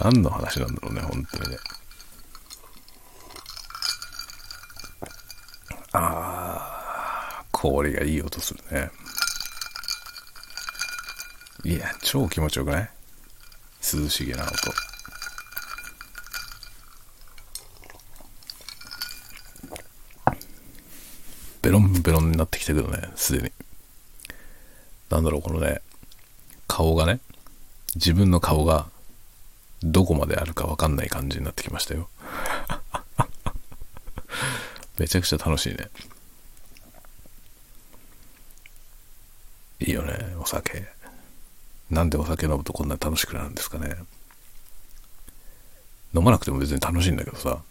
[0.00, 1.58] 何の話なんだろうね、本当にね。
[5.92, 8.90] ああ、氷がいい音するね。
[11.64, 12.90] いや、超気持ちよくない？
[13.94, 14.52] 涼しげな音。
[21.62, 23.52] ベロンベロンになってきたけどね、すでに。
[25.10, 25.80] なんだろう、このね、
[26.66, 27.20] 顔がね、
[27.94, 28.86] 自分の顔が
[29.82, 32.08] どこまであるかわかんない感じになってきましたよ。
[34.98, 35.90] めちゃくちゃ楽しいね。
[39.80, 40.88] いいよね、お酒。
[41.90, 43.96] なんでお酒飲むとこんなに楽しくなるんですかね。
[46.14, 47.62] 飲まなくても別に楽しいんだけどさ、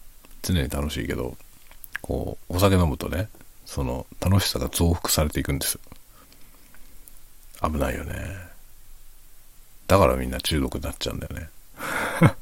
[0.42, 1.36] 常に楽しいけど、
[2.00, 3.28] こう、お酒飲むとね、
[3.64, 5.80] その楽しさが増幅されていくんですよ。
[7.70, 8.46] 危ないよね。
[9.86, 11.48] だからみんな中毒になっちゃうんだよね。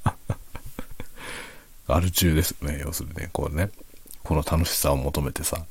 [1.87, 3.71] アル中ですね、要するにね、こうね、
[4.23, 5.65] この楽しさを求めてさ。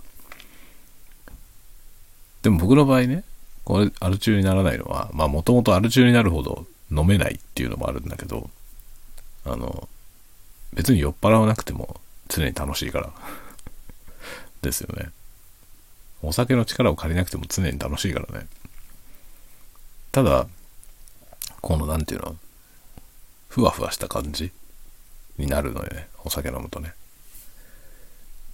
[2.44, 3.24] でも僕の場合ね、
[3.64, 8.50] これアル中にならないのは、まあもともとアル中になるほど飲めないっていうのもあるんだけど、
[9.46, 9.90] あの、
[10.74, 13.12] 別に酔っ払わなくても常に楽しいから。
[14.62, 15.10] ですよね。
[16.22, 18.48] お酒の力を借りなくても常に楽しいからね。
[20.14, 20.48] ただ、
[21.60, 22.36] このなんていうの、
[23.50, 24.52] ふわふわした感じ
[25.40, 26.08] になるのよね。
[26.24, 26.94] お酒飲むとね。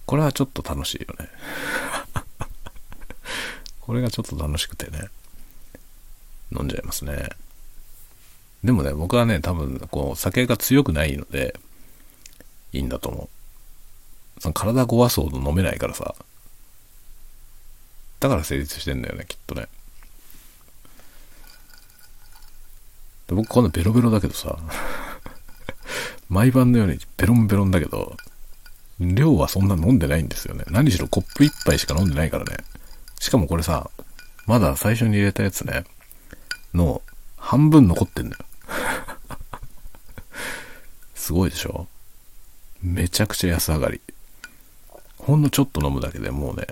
[0.06, 1.28] これはちょっと楽しいよね。
[3.82, 5.08] これがちょっと楽しくてね。
[6.50, 7.28] 飲んじゃいますね。
[8.64, 11.60] でもね、僕はね、多分、こう、酒が強くないので、
[12.72, 13.28] いいんだと思
[14.38, 14.40] う。
[14.40, 16.14] その体壊すほど飲めないからさ。
[18.18, 19.68] だから成立してんだよね、きっとね。
[23.30, 24.58] で僕こんなベロベロだけどさ、
[26.28, 28.16] 毎晩のようにベロンベロンだけど、
[28.98, 30.64] 量はそんな飲んでないんですよね。
[30.68, 32.56] 何しろコップ一杯しか飲んでないからね。
[33.20, 33.88] しかもこれさ、
[34.46, 35.84] まだ最初に入れたやつね、
[36.74, 37.02] の
[37.36, 38.44] 半分残ってんだよ。
[41.14, 41.86] すごいでしょ？
[42.82, 44.00] めちゃくちゃ安上がり。
[45.18, 46.66] ほんのちょっと飲むだけでもうね、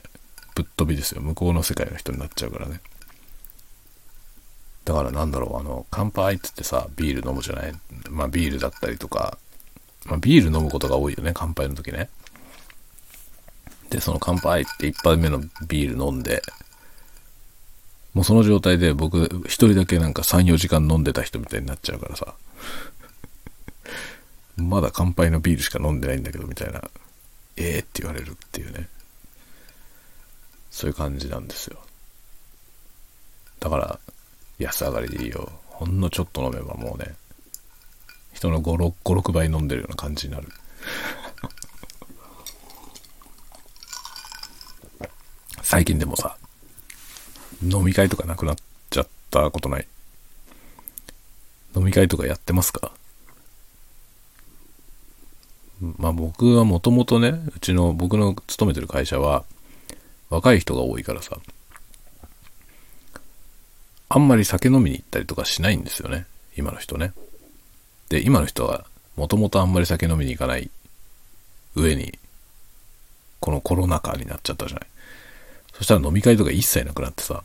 [0.56, 1.22] ぶっ飛びですよ。
[1.22, 2.80] 向こうの世界の人になっちゃうからね。
[4.88, 7.74] だからなんだろう、あの、乾杯って言ってさ、ビール飲むじゃない？
[8.08, 9.36] まあビールだったりとか、
[10.06, 12.08] まあビール飲むことが多いよね、乾杯の時ね。
[13.90, 16.40] で、その乾杯って一杯目のビール飲んで、
[18.14, 22.34] もうその状態で僕一人だけなんか3、4時間飲んでた人みたいになっちゃうからさ。
[24.56, 26.80] まだ乾杯のビールしか飲んでないんだけどみたいな、
[27.56, 28.88] ええー、って言われるっていうね。
[30.70, 31.78] そういう感じなんですよ。
[33.60, 34.00] だから、
[34.58, 35.50] 安上がりでいいよ。
[35.66, 37.14] ほんのちょっと飲めばもうね、
[38.32, 40.48] 人の5、6, 5 6倍飲んでるような感じになる。
[45.62, 46.36] 最近でもさ、
[47.62, 48.56] 飲み会とかなくなっ
[48.90, 49.86] ちゃったことない？
[51.76, 52.92] 飲み会とかやってますか？
[55.80, 59.44] まあ僕はもともとね、うちの僕の勤めてる会社は
[60.30, 61.38] 若い人が多いからさ、
[64.10, 66.26] あんまり酒飲みに行ったりとかしないんですよね。
[66.56, 67.12] 今の人ね。
[68.08, 68.86] で、今の人は
[69.16, 70.70] もともとあんまり酒飲みに行かない
[71.74, 72.18] 上に、
[73.40, 74.86] このコロナ禍になっちゃったじゃない。
[75.74, 77.44] そしたら飲み会とか一切なくなってさ、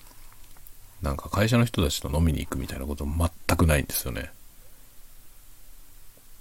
[1.02, 4.32] なんか会社の人たちと飲みに行くみたいなこと全くないんですよね。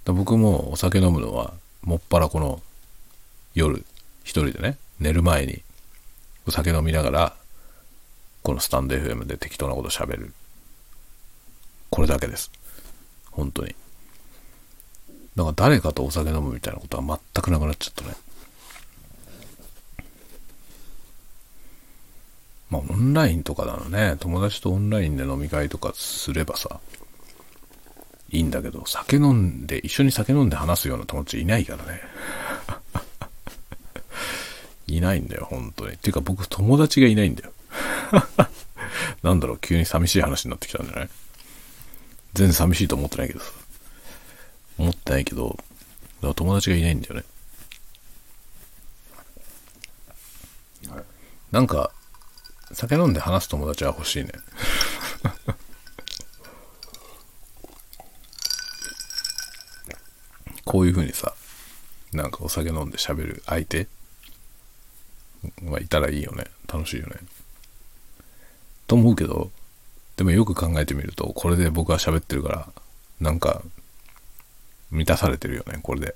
[0.05, 2.61] 僕もお酒飲むのは、もっぱらこの
[3.55, 3.85] 夜
[4.23, 5.61] 一人でね、寝る前に
[6.47, 7.35] お酒飲みながら、
[8.43, 10.33] このスタンド FM で適当なこと喋る。
[11.89, 12.51] これだけです。
[13.31, 13.73] 本当に。
[15.35, 18.15] だから誰かとお酒飲むみたいなことは全くなくなっちゃったね。
[22.69, 26.81] まあオンラインとかなのね、友達とオンラインで飲み会とかすればさ、
[28.29, 32.01] いいんだけど、酒飲んで、一緒に酒飲んで話すような友達いないからね。
[34.87, 35.93] いないんだよ、本当に。
[35.93, 37.52] っていうか僕友達がいないんだよ。
[39.23, 41.09] なんだろう、急に寂しい話になってきたんじゃない？
[42.33, 43.51] 全然寂しいと思ってないけどさ。
[44.77, 45.57] 思ってないけど、
[46.35, 47.23] 友達がいないんだよね。
[51.51, 51.91] なんか、
[52.71, 54.31] 酒飲んで話す友達は欲しいね。
[60.65, 61.35] こういう風にさ、
[62.13, 63.87] なんかお酒飲んで喋る相手
[65.63, 66.45] はいたらいいよね。
[66.67, 67.17] 楽しいよね。
[68.87, 69.51] と思うけど、
[70.17, 72.67] でもよく考えてみると、これで僕は喋ってるから、
[73.19, 73.61] なんか、
[74.91, 76.15] 満たされてるよね、これで。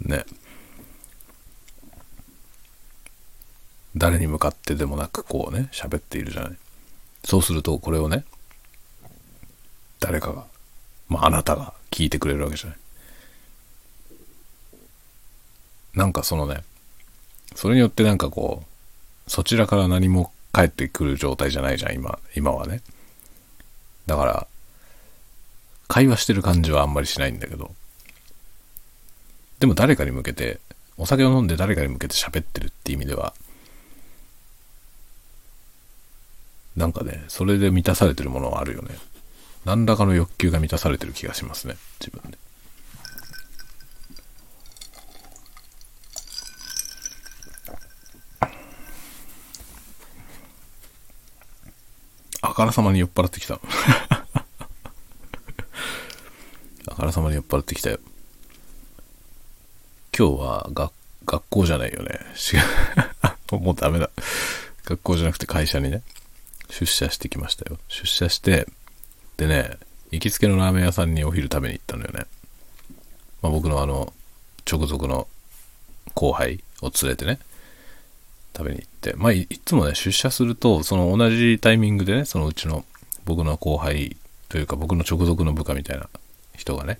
[0.00, 0.24] ね。
[3.96, 6.58] 誰に向かってでもなくこうね、喋っているじゃない。
[7.24, 8.24] そうすると、これをね、
[10.00, 10.44] 誰かが、
[11.08, 12.78] まあ、あなたが聞いてくれるわけじゃない。
[15.94, 16.64] なんかそのね、
[17.54, 18.73] それによってなんかこう、
[19.26, 22.82] そちらから何も返ってくる状態じゃないじゃん、今、今はね。
[24.06, 24.46] だから、
[25.88, 27.74] 会話してる感じはあんまりしないんだけど、
[29.58, 30.60] でも誰かに向けて、
[30.96, 33.34] お酒を飲んで誰かに向けて喋ってるって意味では、
[36.76, 38.96] なんかね、それで満たされてるものはあるよね。
[39.64, 42.38] 何らかの欲求が満たされてる気がしますね、自分で。
[52.46, 53.58] あからさまに酔っ払ってきた。
[56.86, 57.98] あからさまに酔っ払ってきたよ。
[60.16, 60.92] 今日は学
[61.24, 62.20] 学校じゃないよね。
[62.52, 62.58] 違
[63.56, 63.58] う。
[63.58, 64.10] もうダメだ。
[64.84, 66.02] 学校じゃなくて会社にね、
[66.68, 67.78] 出社してきましたよ。
[67.88, 68.68] 出社して、
[69.38, 69.78] でね、
[70.10, 72.26] 行きつけのラーメン屋さんにお昼食べに行ったのよね。
[73.40, 74.12] まあ、僕のあの、
[74.70, 75.28] 直属の
[76.12, 77.38] 後輩を連れてね、
[78.56, 82.84] 食べに行って、まあい、いつもね、出社すると、その同じタイミングでね、そのうちの
[83.24, 84.16] 僕の後輩
[84.48, 86.08] というか僕の直属の部下みたいな
[86.56, 86.98] 人がね、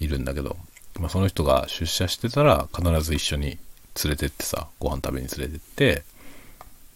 [0.00, 0.56] いるんだけど、
[0.98, 3.58] まあ、その人が出社してたら必ず一緒に
[4.02, 6.02] 連れてってさ、ご飯食べに連れてって、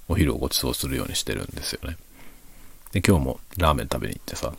[0.08, 1.96] お昼をご馳走するようにしてるんですよね。
[2.92, 4.52] で、今日もラーメン食べに行ってさ、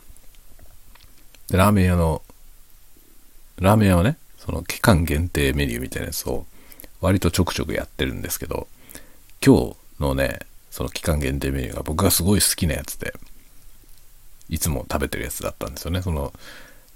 [1.49, 2.21] で、ラーメン屋の、
[3.59, 6.45] ラーメン屋はね、その期間限定メニューみたいなやつを
[7.01, 8.67] 割とちょくちょくやってるんですけど、
[9.45, 10.39] 今日のね、
[10.71, 13.13] その期間限定メニューが僕がすごい好きなやつで、
[14.49, 16.01] いつも食べてるやつだったんですよね。
[16.01, 16.33] その、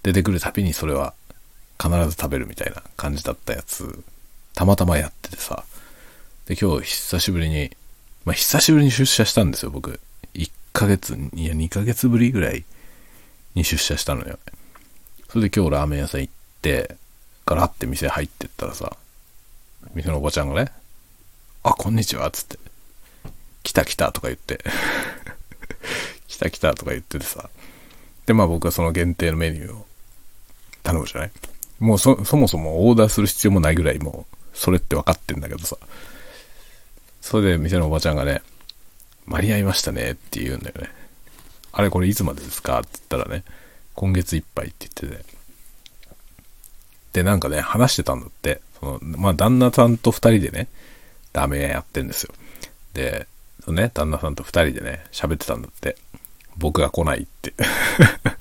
[0.01, 1.13] 出てくるたびにそれは
[1.79, 4.03] 必ず食べるみたいな感じだったやつ、
[4.55, 5.63] たまたまやっててさ、
[6.47, 7.69] で、今日久しぶりに、
[8.25, 9.99] まあ、久しぶりに出社したんですよ、僕。
[10.33, 12.65] 1ヶ月、いや、2ヶ月ぶりぐらい
[13.53, 14.39] に出社したのよ。
[15.29, 16.33] それで今日ラーメン屋さん行っ
[16.63, 16.95] て、
[17.45, 18.97] ガラって店入ってったらさ、
[19.93, 20.71] 店のおばちゃんがね、
[21.63, 22.57] あ、こんにちは、つって、
[23.63, 24.63] 来た来たとか言って
[26.27, 27.49] 来た来たとか言っててさ、
[28.25, 29.85] で、まあ僕はその限定のメニューを
[30.83, 31.31] 頼むじゃない？
[31.79, 35.77] もうそ、そもそもオーダーする必要もないぐらいもう、それって分かってんだけどさ。
[37.21, 38.41] それで店のおばちゃんがね、
[39.25, 40.89] 間に合いましたねって言うんだよね。
[41.73, 42.79] あれこれいつまでですか？
[42.79, 43.43] って言ったらね、
[43.95, 45.25] 今月いっぱいって言ってて。
[47.13, 48.61] で、なんかね、話してたんだって。
[48.79, 50.67] その、まあ、旦那さんと二人でね、
[51.33, 52.33] ラーメやってんですよ。
[52.93, 53.27] で、
[53.67, 55.97] ね、旦那さんと二人でね、喋ってたんだって。
[56.57, 57.53] 僕が来ないって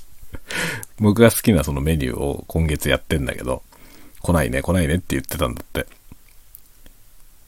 [0.98, 3.62] 僕が好きなそのメニューを今月やってんだけど、
[4.20, 5.86] 来ないね、来ないねって言ってたんだって。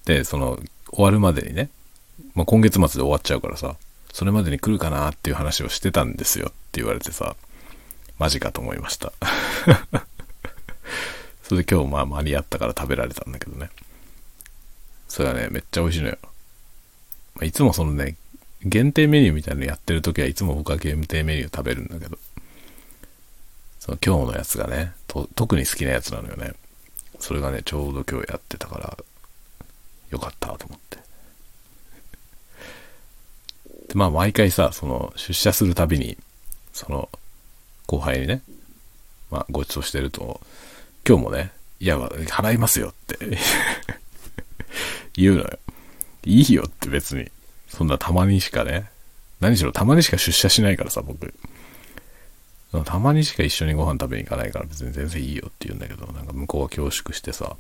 [0.05, 0.61] で、その、
[0.93, 1.71] 終わるまでにね、
[2.35, 3.77] まあ、今月末で終わっちゃうからさ、
[4.13, 7.35] それまでに来るかなっていう話をしてたんですよって言われてさ、
[8.19, 9.13] マジかと思いました。
[11.43, 13.71] それで今日まあ間に合ったから食べられたんだけどね。
[15.11, 16.19] それはね、めっちゃ美味しいのよ。
[17.35, 18.15] まあ、いつもそのね、
[18.63, 22.17] 限定メニューみたいなのやってる時はいつも僕は限定メニュー食べるんだけど、
[23.81, 24.93] その今日のやつがね、
[25.35, 26.53] 特に好きなやつなのよね。
[27.19, 28.97] それがね、ちょうど今日やってたから、
[30.11, 30.99] よかったと思って。
[33.89, 36.17] で、まあ毎回さ、その出社するたびに、
[36.73, 37.09] その
[37.89, 38.43] 後輩にね、
[39.29, 40.41] まあご馳走してると、
[41.05, 41.51] 今日もね、
[41.81, 43.39] いや、払いますよって
[45.15, 45.59] 言うのよ。
[46.25, 47.31] いいよって別に。
[47.69, 48.91] そんなたまにしかね。
[49.41, 51.33] 何しろたまにしか出社しないからさ、僕。
[52.85, 57.57] たまにしか一緒にご飯食べに行かないから別に全然いいよって言うんだけど、なんか向こうは恐縮してさ、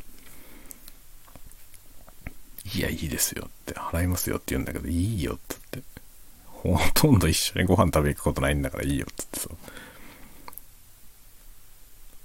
[2.74, 6.00] いや、いいですよって、払いますよって言うんだけど、いいよって言って、
[6.46, 9.48] ほとんど一緒にご飯食べに行くことないんだからいいよって言ってさ、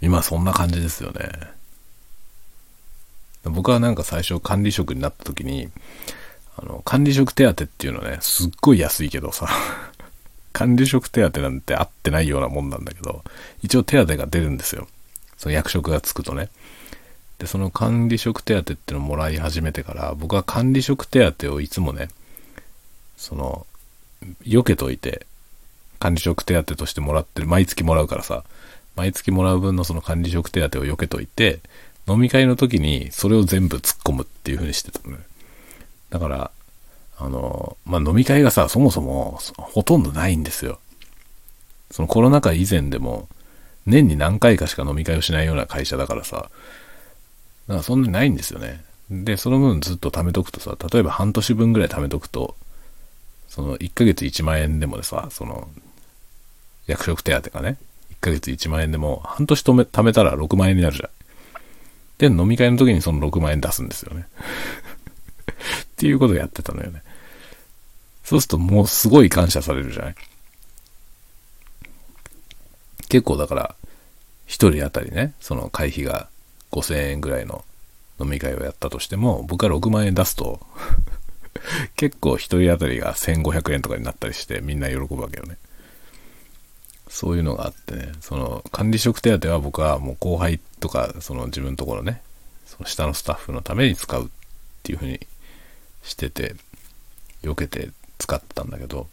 [0.01, 1.29] 今そんな感じですよね。
[3.49, 5.69] 僕はなんか最初管理職になった時に、
[6.57, 9.47] あの、管理職手当っていうのね、すっごい安いけどさ
[10.53, 13.23] 管理職手当なんて合ってないようなもんなんだけど、
[13.61, 14.87] 一応手当が出るんですよ。
[15.37, 16.49] その役職がつくとね。
[17.39, 22.07] で、その管理職手当っていうのをもらい始めてから、僕は管理職手当をいつもね、
[23.17, 23.67] その、
[24.43, 25.25] 避けといて、
[25.99, 28.43] 管理職手当としてもらってる、毎月もらうからさ、
[28.95, 31.59] 毎月もらう分のその管理職手当を避けといて、
[32.07, 35.23] 飲み会の時にそれを全部突っ込むっていう風にしてたのね。
[36.09, 36.51] だから、
[37.17, 40.79] あの、まあ、飲み会がさ、そもそもほとんどないんですよ。
[41.91, 43.27] そのコロナ禍以前でも、
[43.85, 46.49] 年に何回かしか飲み会をしないような会社だからさ、
[47.67, 48.83] だからそんなにないんですよね。
[49.09, 52.55] で、その分ずっと貯めとくとさ、例えば半年分ぐらい貯めとくと、
[53.47, 55.69] その1ヶ月1万円でもでさ、その、
[56.87, 57.77] 役職手当がね、
[58.11, 61.09] 1ヶ月1万円でも半年止め、貯めたら6万円になるじゃん。
[62.17, 64.27] で、飲み会の時にその6万円出すんですよね。
[65.47, 67.01] っていうことをやってたのよね。
[68.23, 70.15] そうするともうすごい感謝されるじゃない
[73.07, 73.75] 結構だから、
[74.45, 76.27] 一人当たりね、その会費が
[76.71, 77.63] 5000円ぐらいの
[78.19, 80.59] 飲み会をやったとしても、僕が6万円出すと
[81.95, 85.57] 結構一人当たりが1500円とかになったりしてみんな喜ぶわけよね。
[87.15, 92.21] そういうのがあってね、その管理職手当は僕はもう後輩とか、その自分のところね、
[92.65, 94.27] その下のスタッフのために使うっ
[94.83, 95.25] ていう風に
[96.03, 96.55] してて、
[97.41, 99.07] 避けて使ってたんだけど、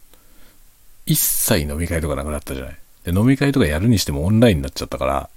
[1.05, 2.77] 一切飲み会とかなくなったじゃない。
[3.05, 5.29] で、飲み会とかやるにしてもオンラインになっちゃったから、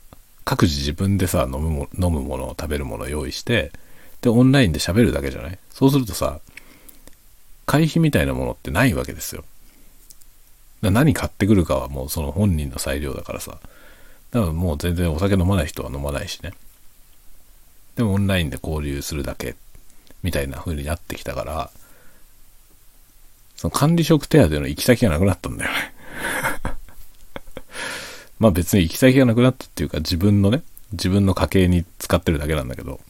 [0.45, 3.71] 各自自分でさ、飲むも飲むもの、食べるものを用意して、
[4.23, 6.41] で、オンラインで喋るだけじゃないそうするとさ、
[7.65, 9.45] 会費みたいなものってないわけですよ。
[10.91, 13.59] 何買ってくるかはもうその本人の裁量だからさ。
[14.31, 16.53] だからもう全然お酒飲まない人は飲まないしね。
[17.97, 19.57] でもオンラインで交流するだけ
[20.23, 21.71] みたいな風になってきたから、
[23.57, 25.95] その管理職手当の行き先がなくなったんだよね
[28.39, 30.63] まあ別に行き先がなくなったっていうか自分のね、
[30.93, 33.01] 自分の家計に使ってるだけなんだけど、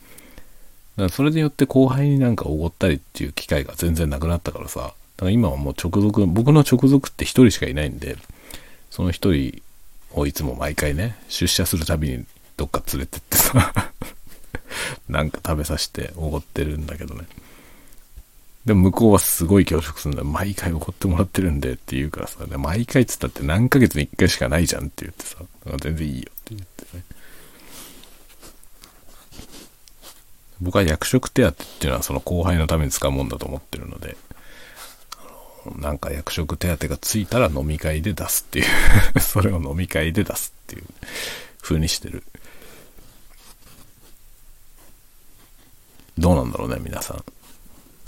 [1.10, 8.16] それによって後輩になんかおごったりっていう機会が全然なくなったからさ、から今はもう直属、僕の直属って一人しかいないんで、
[8.90, 9.62] その一人
[10.12, 12.24] をいつも毎回ね、出社するたびに
[12.56, 13.92] どっか連れてってさ
[15.08, 17.26] なんか食べさせておごってるんだけどね。
[18.64, 20.24] でも向こうはすごい恐縮するんだ。
[20.24, 25.36] 毎回怒ってもらってるんでって言うからさ、で毎回っつったって何ヶ月に1回しかないじゃんって言ってさ、
[25.80, 27.04] 全然いいよって言ってね。
[30.60, 34.16] 僕は役職手当っていうのはその後輩のために使うもんだと思ってるので、
[35.78, 38.66] なんか役職手当がついたら飲み会で出すっていう
[39.20, 40.84] それを飲み会で出すっていう
[41.62, 42.22] 風にしてる。
[46.18, 47.24] どうなんだろうね、皆さん。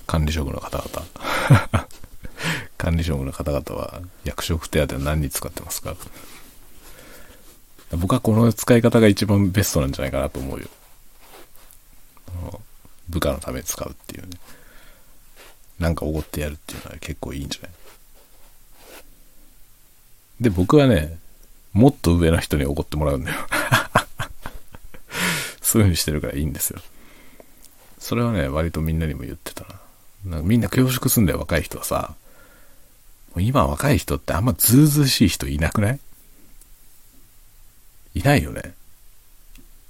[0.06, 1.86] 管理職の方々
[2.78, 5.94] 管理職の方々は役職手当何に使ってますか？
[7.92, 10.68] 僕はこの使い方が一番ベストなんじゃないかなと思うよ。
[13.08, 14.38] 部下のために使うっていうね。
[15.78, 17.72] なんかおごってやるっていうのは結構いいんじゃない？
[20.40, 21.18] で、僕はね、
[21.72, 23.36] もっと上の人におごってもらうんだよ
[25.62, 26.80] そういう風にしてるからいいんですよ。
[27.98, 29.68] それはね、割とみんなにも言ってたな。
[30.24, 32.14] なんかみんな恐縮すんだよ、若い人はさ。
[33.36, 36.00] 今若い人ってあんまずうずうしい人いなくない？
[38.14, 38.74] いないよね。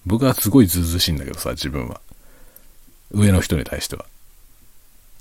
[0.05, 2.01] 僕はすごいずうずうしいんだけどさ、自分は。
[3.13, 4.05] 上の人に対しては。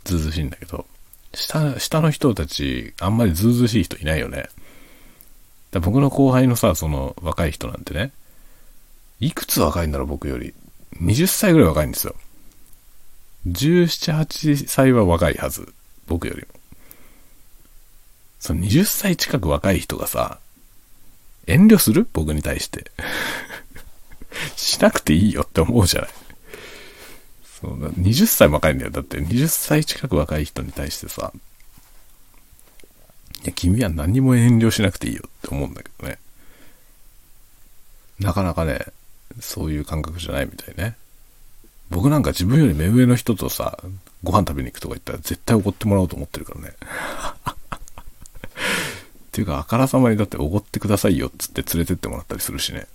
[0.08, 0.86] ずうずしいんだけど、
[1.34, 4.50] 下、下の人たち、あんまりずうずしい人いないよね。
[5.72, 8.12] だ僕の後輩のさ、その若い人なんてね、
[9.20, 10.54] いくつ若いんだろう、僕より。
[11.02, 12.16] 20歳ぐらい若いんですよ。
[13.48, 15.74] 17、8歳は若いはず。
[16.08, 16.48] 僕よりも。
[18.40, 20.40] その20歳近く若い人がさ、
[21.48, 22.92] 遠慮する僕に対して。
[24.56, 26.10] しなくていいよって思うじゃない。
[27.60, 28.92] そうだ20歳若いんだよ。
[28.92, 31.34] だって20歳近く若い人に対してさ、
[33.44, 36.20] いや、君は何も遠慮しなくていいよって思うんだけどね。
[38.20, 38.86] なかなかね、
[39.40, 40.96] そういう感覚じゃないみたいね。
[41.90, 43.80] 僕なんか自分より目上の人とさ、
[44.24, 46.74] ご飯食べに行くとか言ったら絶対怒ってもらおうと思ってるからね。
[46.78, 46.78] っ
[49.32, 52.88] ていうか、あからさまにだっておごってくださいよっつって連れてってもらったりするしね。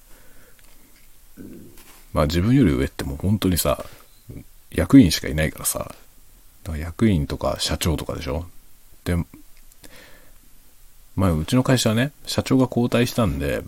[2.12, 3.84] まあ自分より上ってもう本当にさ、
[4.74, 5.94] 役員しかいないからさ、
[6.64, 8.46] だから役員とか社長とかでしょ。
[9.04, 9.16] で、
[11.16, 13.62] まあうちの会社はね、社長が交代したんで、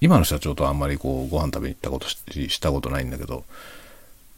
[0.00, 3.44] 今の社長とあんまりこう、ご飯食べに行ったことししたことないんだけど、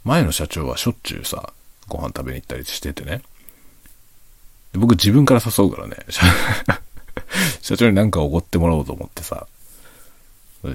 [0.04, 1.52] 前の社長はしょっちゅうさ、
[1.88, 3.22] ご飯食べに行ったりしててね。
[4.74, 5.96] 僕自分から誘うからね、
[7.60, 9.46] 社長になんかおごってもらおうと思ってさ、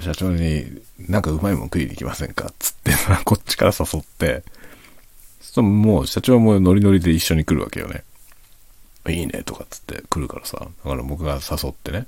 [0.02, 0.66] 社長に
[1.08, 2.52] なんかうまいもん食いに行きませんか？
[2.58, 2.92] つって、
[3.24, 4.42] こっちから誘って、
[5.40, 8.04] そもう社長もノリノリで一緒に来るわけよね。
[9.08, 12.06] いいねとかつって来るからさ、だから僕が誘ってね、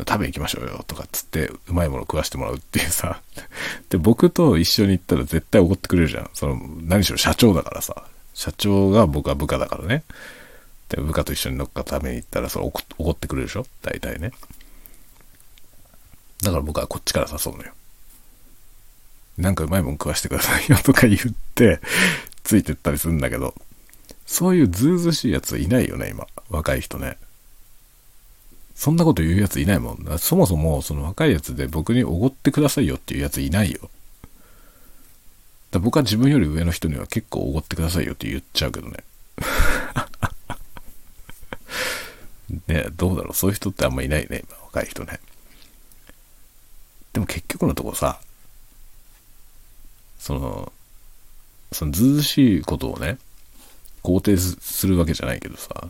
[0.00, 3.22] 食べ行きましょうよとかつってうまいもの食わしてもらうっていうさ。
[3.88, 6.30] で僕と一緒に行ったら絶対怒ってくれるじゃん。
[6.34, 8.04] その何しろ社長だからさ。
[8.34, 10.02] 社長が僕は部下だからね。
[10.90, 13.66] で部下と一緒に乗っか食べに行ったらそれ怒ってくれるでしょ？
[13.80, 14.32] 大体ね。
[16.42, 17.72] だから僕はこっちから誘うのよ
[19.38, 21.80] なんかうまいもん食わしてくださいよとか言って
[22.42, 23.54] ついてったりするんだけど
[24.26, 27.16] そういうずうずしいやついないよね今若い人ね。
[28.74, 30.18] そんなこと言うやついないもん。
[30.18, 33.88] そもそもその若いやつで僕におごってくださいよっていうやついないよ。
[35.70, 38.98] だ僕は自分より上の人には結構おごってくださいよって言っちゃうけどね。
[42.68, 45.20] ねどうだろうそういう人ってあんまいないね、今若い人ね。
[47.16, 48.20] でも結局のところさ、
[50.18, 50.70] その、
[51.72, 53.16] そのずうしいことをね、
[54.02, 55.88] 肯定するわけじゃないけどさ、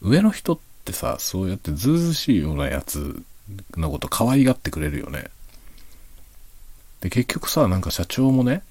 [0.00, 3.22] 上の人ってさ、そうやってずうずしいようなやつ
[3.76, 5.26] のこと可愛がってくれるよね。
[7.02, 8.62] で、結局さ、なんか社長もね、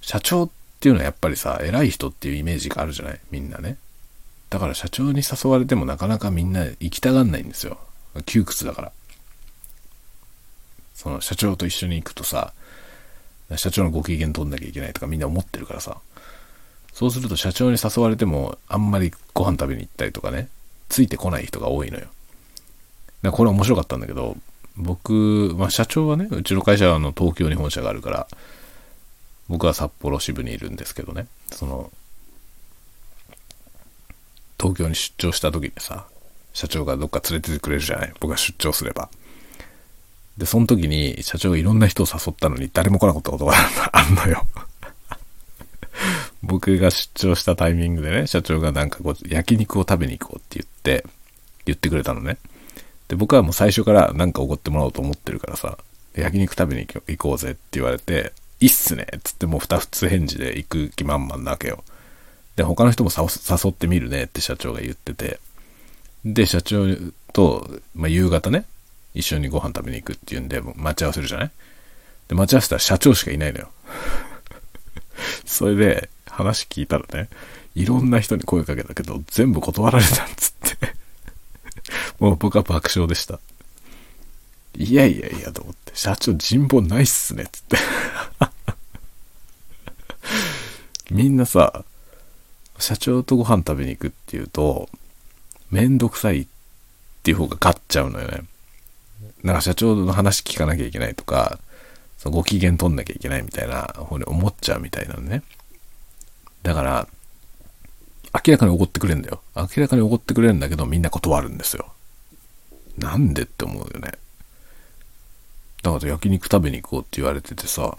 [0.00, 0.50] 社長っ
[0.80, 3.20] ていうのはやっぱりさ、偉い人っていうイメージがあるじゃない？
[3.30, 3.76] みんなね。
[4.50, 7.78] だから社長に誘われてもなかなかみんな行きたがんないんですよ。
[8.26, 8.92] 窮屈だから。
[10.94, 12.52] その社長と一緒に行くとさ、
[13.56, 15.98] 社長のご機嫌取んなきゃいけないとかみんな思ってるからさ。
[16.92, 20.48] そうすると社長に誘われてもあんまりご飯食べに行ったりとかね、
[20.88, 22.06] ついてこない人が多いのよ。
[23.22, 24.36] だこれ面白かったんだけど、
[24.76, 28.26] 僕、まあ社長はね、うちの会社はあの東京に本社があるから、
[29.48, 31.90] 僕は札幌支部にいるんですけどね、その、
[34.58, 36.06] 東京に出張した時にさ、
[36.52, 39.08] 社長がどっか連れててくれるじゃない僕が出張すれば。
[40.36, 43.54] で、その時に社長がいろんな人を誘ったのに誰も来なかったことが
[43.92, 44.46] あ んのよ
[46.42, 50.66] 僕が出張したタイミングでね、社長がなんかこう、焼肉を食べに行こうって言っ
[51.00, 51.06] て、
[51.64, 52.38] 言ってくれたのね。
[53.08, 55.78] で、僕はもう最初からなんかおごってもらおうと思ってるからさ、
[56.14, 61.84] 焼肉食べに行こうぜって言われて、いいっすねっつってもう二つ返事で行く気満々なわけよ。
[62.56, 65.40] で、他の人も誘ってみるねって社長が言ってて、
[66.24, 66.86] で、社長
[67.32, 68.64] と、まあ、夕方ね、
[69.14, 71.50] 一緒にご飯食べに行くっていうんで、待ち合わせるじゃない？
[72.28, 73.70] で、待ち合わせたら社長しかいないのよ。
[75.44, 77.28] それで、話聞いたらね、
[77.74, 80.94] いろんな人に声かけたけど、全部断られたんつって
[82.18, 83.38] もう僕は爆笑でした。
[84.74, 87.76] いやいやいや、と思って、社長人望ないっすね、つって
[91.12, 91.84] みんなさ、
[92.78, 94.88] 社長とご飯食べに行くっていうと、
[95.70, 96.46] めんどくさいっ
[97.22, 98.44] ていう方が勝っちゃうのよね。
[99.42, 101.58] なんか社長の話聞かなきゃいけないとか、
[102.18, 105.42] そのご機嫌取んなきゃいけないみたいな方に思っちゃうみたいなのね。
[106.62, 107.08] だから、
[108.32, 109.42] 明らかに怒ってくれるんだよ。
[109.56, 111.92] 明らかに怒ってくれるんだけど、みんな断るんですよ。
[112.96, 114.12] なんでって思うよね。
[115.82, 117.98] だから焼肉食べに行こうって言われててさ、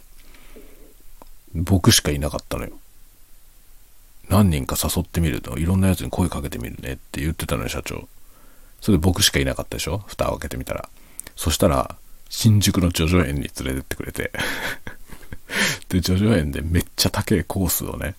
[1.54, 2.72] 僕しかいなかったのよ。
[4.30, 8.08] 何人か誘ってみると、いろんなやつに声かけてみるねって言ってたのよ、社長。
[8.80, 9.98] それで僕しかいなかったでしょ？
[10.08, 10.88] 蓋を開けてみたら。
[11.36, 11.96] そしたら、
[12.30, 14.32] 新宿の叙々苑に連れてってくれて
[15.90, 18.16] で、叙々苑でめっちゃ高いコースをね、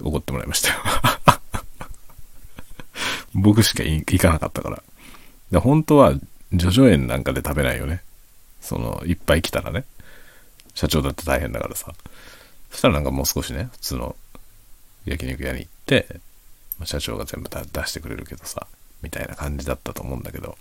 [0.00, 0.80] おごってもらいましたよ
[3.34, 4.82] 僕しか行かなかったから。
[5.50, 6.14] で本当は、
[6.52, 8.02] 叙々苑なんかで食べないよね。
[8.60, 9.84] その、いっぱい来たらね。
[10.74, 11.92] 社長だって大変だからさ。
[12.70, 14.16] そしたらなんかもう少しね、普通の
[15.04, 16.20] 焼肉屋に行って、
[16.84, 18.66] 社長が全部出してくれるけどさ、
[19.02, 20.56] みたいな感じだったと思うんだけど、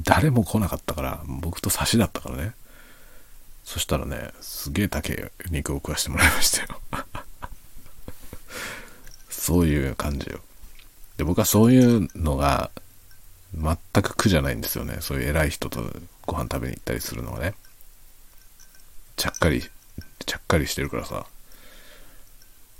[0.00, 2.54] 誰も来なかったから、僕と差しだったからね。
[3.64, 6.80] そしたらね、すげえ高い肉を食わしてもらいましたよ。
[9.28, 10.40] そういう感じよ。
[11.16, 12.70] で、僕はそういうのが
[13.54, 14.98] 全く苦じゃないんですよね。
[15.00, 15.82] そういう偉い人と
[16.26, 17.54] ご飯食べに行ったりするのはね。
[19.16, 19.68] ちゃっかり、
[20.24, 21.26] ちゃっかりしてるからさ。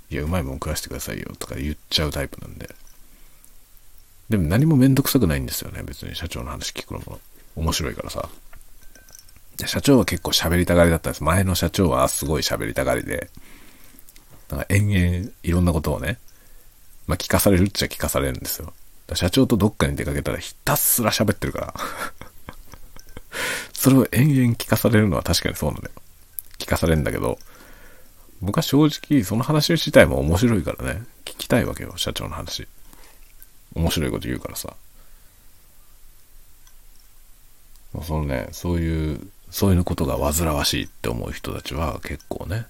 [0.09, 2.73] いや、うまいもん食わしてくださいよとか言っちゃうタイプなんで。
[4.29, 5.81] でも何もめんどくさくないんですよね。
[5.83, 7.19] 別に社長の話聞くのも
[7.55, 8.29] 面白いからさ。
[9.65, 11.23] 社長は結構喋りたがりだったんです。
[11.23, 13.29] 前の社長はすごい喋りたがりで、
[14.49, 16.19] なんか延々いろんなことをね、
[17.07, 18.73] まあ聞かされるっちゃ聞かされるんですよ。
[19.15, 21.73] 社長とどっかに出かけたらひたすら喋ってるから
[23.73, 25.93] それを延々聞かされるのは確かにそうなんだよ。
[26.59, 27.39] 聞かされるんだけど、
[28.41, 32.67] 僕は正直その話自体も面白いからね、聞きたいわけよ、社長の話。
[33.75, 34.75] 面白いこと言うからさ。
[38.05, 42.65] そのね、そういう、そういうことが煩わしいって思う人たちは結構ね、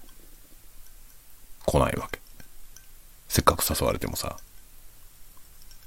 [1.66, 2.20] 来ないわけ。
[3.28, 4.38] せっかく誘われてもさ、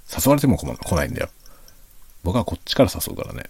[0.10, 1.30] 誘われても来ないんだよ。
[2.24, 3.44] 僕はこっちから誘うからね。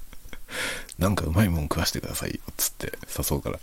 [0.98, 3.60] なんかうまいもん食わしてくださいよ、つって誘うから。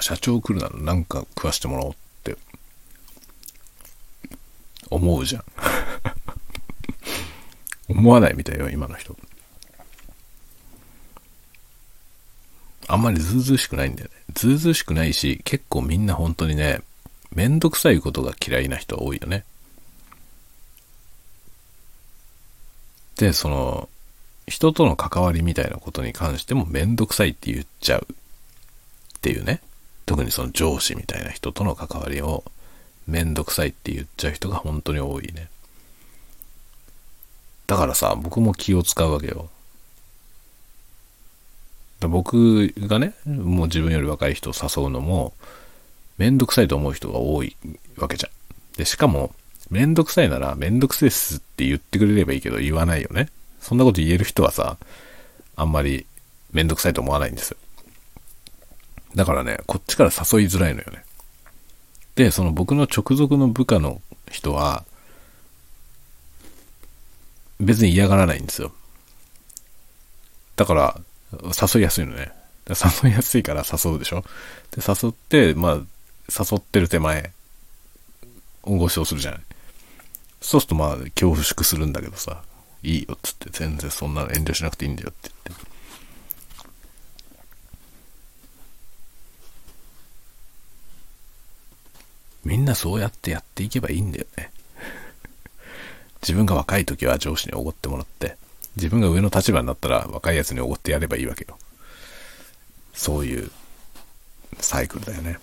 [0.00, 2.36] 社長来るならなんか食わしてもらおうって
[4.90, 5.44] 思うじゃん
[7.90, 9.16] 思わないみたいよ今の人
[12.88, 16.80] あんまりずうずうしくないんだよねずうずうしくないし、結構みんな本当にね、
[17.34, 19.44] めんどくさいことが嫌いな人多いよね。
[23.16, 23.88] で、その、
[24.48, 29.60] 人との関わりみたいなことに関してもめんどくさいって言っちゃうっていうね。
[30.12, 32.44] 特にその上司みたいな人との関わりを
[33.06, 35.48] めんどくさいって言っちゃう人が本当に多いね。
[37.66, 39.48] だからさ、僕も気を使うわけよ。
[42.00, 45.32] 僕がね、もう自分より若い人を誘うのも、
[46.18, 47.56] めんどくさいと思う人が多い
[47.96, 48.76] わけじゃん。
[48.76, 49.34] で、しかも、
[49.70, 53.30] めんどくさいなら、めんどくせえっすって言ってくれればいいけど、言わないよね。
[53.62, 54.76] そんなこと言える人はさ、
[55.56, 56.04] あんまり
[56.52, 57.56] めんどくさいと思わないんですよ。
[59.14, 61.04] だからね、こっちから誘いづらいのよね。
[62.14, 64.00] で、その僕の直属の部下の
[64.30, 64.84] 人は、
[67.60, 68.72] 別に嫌がらないんですよ。
[70.56, 71.00] だから、
[71.32, 72.32] 誘いやすいのね。
[72.68, 74.24] 誘いやすいから誘うでしょ
[74.70, 75.74] で、誘って、まあ、
[76.28, 77.32] 誘ってる手前、
[78.62, 79.40] ご指導するじゃない。
[80.40, 82.42] そうするとまあ、恐縮するんだけどさ、
[82.82, 85.71] いいよっつって、全然そんな遠慮しなくていいんだよって言って。
[92.44, 94.50] みんなそうやってやっていけばいいんだよね。
[96.22, 98.36] 自分が若い時は上司におごってもらって、
[98.76, 101.58] 自分が上の立場になったら若いやつにおごってやればいいわけよ。
[102.94, 103.50] そういう
[104.58, 105.38] サイクルだよね。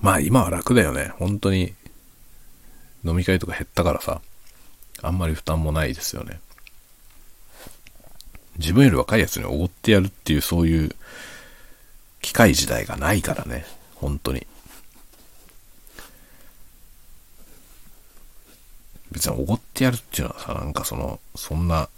[0.00, 1.12] まあ今は楽だよね。
[1.18, 1.74] 本当に
[3.04, 4.20] 飲み会とか減ったからさ、
[5.02, 6.40] あんまり負担もないですよね。
[8.58, 10.90] 自分より若いやつにおごってやるっていうそういう
[12.20, 13.64] 機械時代がないからね。
[14.00, 14.46] 本当に。
[19.10, 21.88] 別におごってやるっていうのはさ、なんかその、そんな、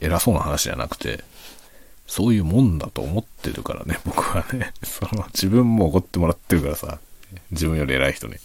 [0.00, 1.22] 偉そうな話じゃなくて、
[2.06, 4.72] そういうもんだと思ってるからね、 僕はね。
[4.82, 6.98] その、自分もおごってもらってるからさ、
[7.50, 8.36] 自分より偉い人に。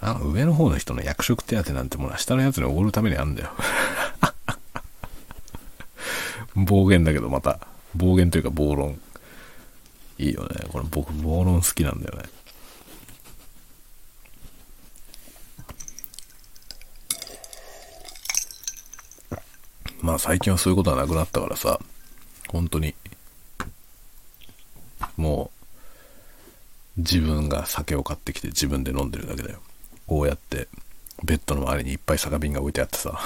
[0.00, 3.50] あ、上の方の人の役職手当なんてものは下のやつにおごるためにあんだよ。
[6.54, 9.00] 暴言だけどまた、暴言というか暴論。
[10.18, 10.66] いいよね。
[10.70, 12.24] これ僕、暴論好きなんだよね。
[20.00, 21.80] まあ最近はそういうことはなくなったからさ、
[22.48, 22.94] 本当に、
[25.16, 25.50] も
[26.98, 29.60] う、自分が酒を買ってきて自分で飲んでるだけだよ。
[30.06, 30.68] こうやって、
[31.24, 33.18] ベッドの周りにいっぱい酒瓶が置いてあってさ、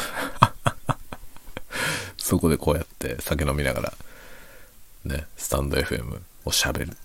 [2.27, 3.93] そこでこうやって酒飲みながら、
[5.05, 6.97] ね、スタンド FM を喋る。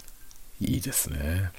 [0.60, 1.52] いいですね。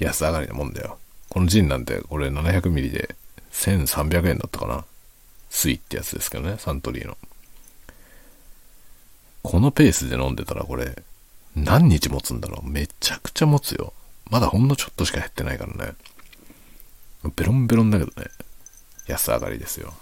[0.00, 0.98] 安上がりなもんだよ。
[1.28, 3.14] このジンなんて、これ 700ml で
[3.52, 4.84] 1300円だったかな。
[5.50, 7.16] 水ってやつですけどね、サントリーの。
[9.44, 11.00] このペースで飲んでたらこれ、
[11.54, 13.92] 何日持つんだろうめちゃくちゃ持つよ。
[14.30, 15.92] まだほんのちょっとしか減ってないからね。
[17.36, 18.26] ベロンベロンだけどね。
[19.06, 19.94] 安上がりですよ。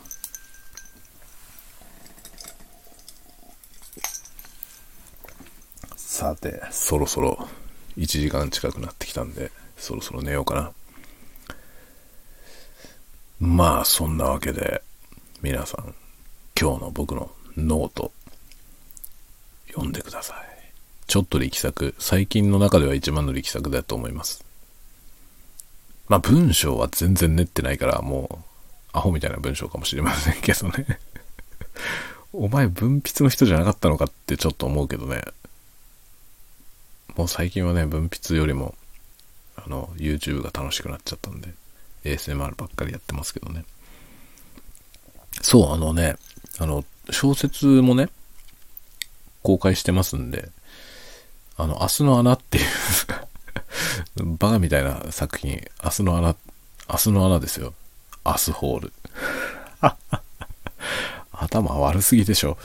[6.14, 7.48] さて、そろそろ
[7.96, 10.72] 1時間近くなってきたんで、そろそろ寝ようかな。
[13.40, 14.84] まあ、そんなわけで、
[15.42, 15.92] 皆さん、
[16.56, 18.12] 今日の僕のノート、
[19.66, 20.36] 読んでください。
[21.08, 24.44] ちょっと力作、最近の中では一番の力作だと思います。
[26.06, 28.38] まあ、文章は全然練ってないから、もう、
[28.92, 31.00] アホみたいな文章かもしれませんけどね
[32.32, 35.20] お前文筆の人じゃなかったのかってちょっと思うけどね。
[37.16, 38.74] もう最近はね、文筆よりも、
[39.56, 41.54] あの、YouTube が楽しくなっちゃったんで、
[42.04, 43.64] ASMR ばっかりやってますけどね。
[45.42, 46.16] そう、あのね、
[46.58, 48.08] あの、小説もね、
[49.42, 50.48] 公開してますんで、
[51.56, 52.64] あの、明日の穴っていう
[54.38, 56.36] バカみたいな作品、明日の穴、
[56.90, 57.74] 明日の穴ですよ。
[58.24, 58.92] 明日ホール。
[61.32, 62.58] 頭悪すぎでしょ。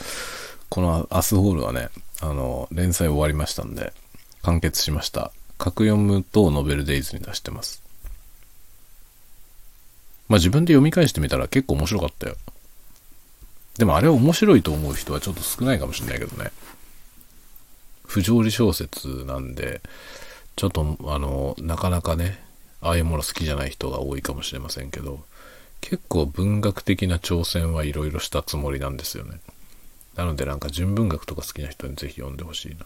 [0.70, 1.90] この明日ホールはね、
[2.22, 3.94] あの、連載終わりましたんで、
[4.42, 5.32] 完結しました。
[5.58, 7.82] 格読むとノベルデイズに出してます。
[10.28, 12.36] まあ自分で読み返してみたら結構面白かったよ。
[13.78, 16.52] でもあれ面白いと思う人はちょっと少ないかもしれないけどね。
[18.06, 19.82] 不条理小説なんで、
[20.56, 22.44] ちょっとあの、なかなかね、
[22.82, 25.24] ああいうもの好きじゃない人が多いかもしれませんけど、
[25.82, 29.40] 結構文学的な挑戦はいろいろしたつもりなんですよね。
[30.16, 32.86] なのでなんか純文学とか好きな人にぜひ読んでほしいな。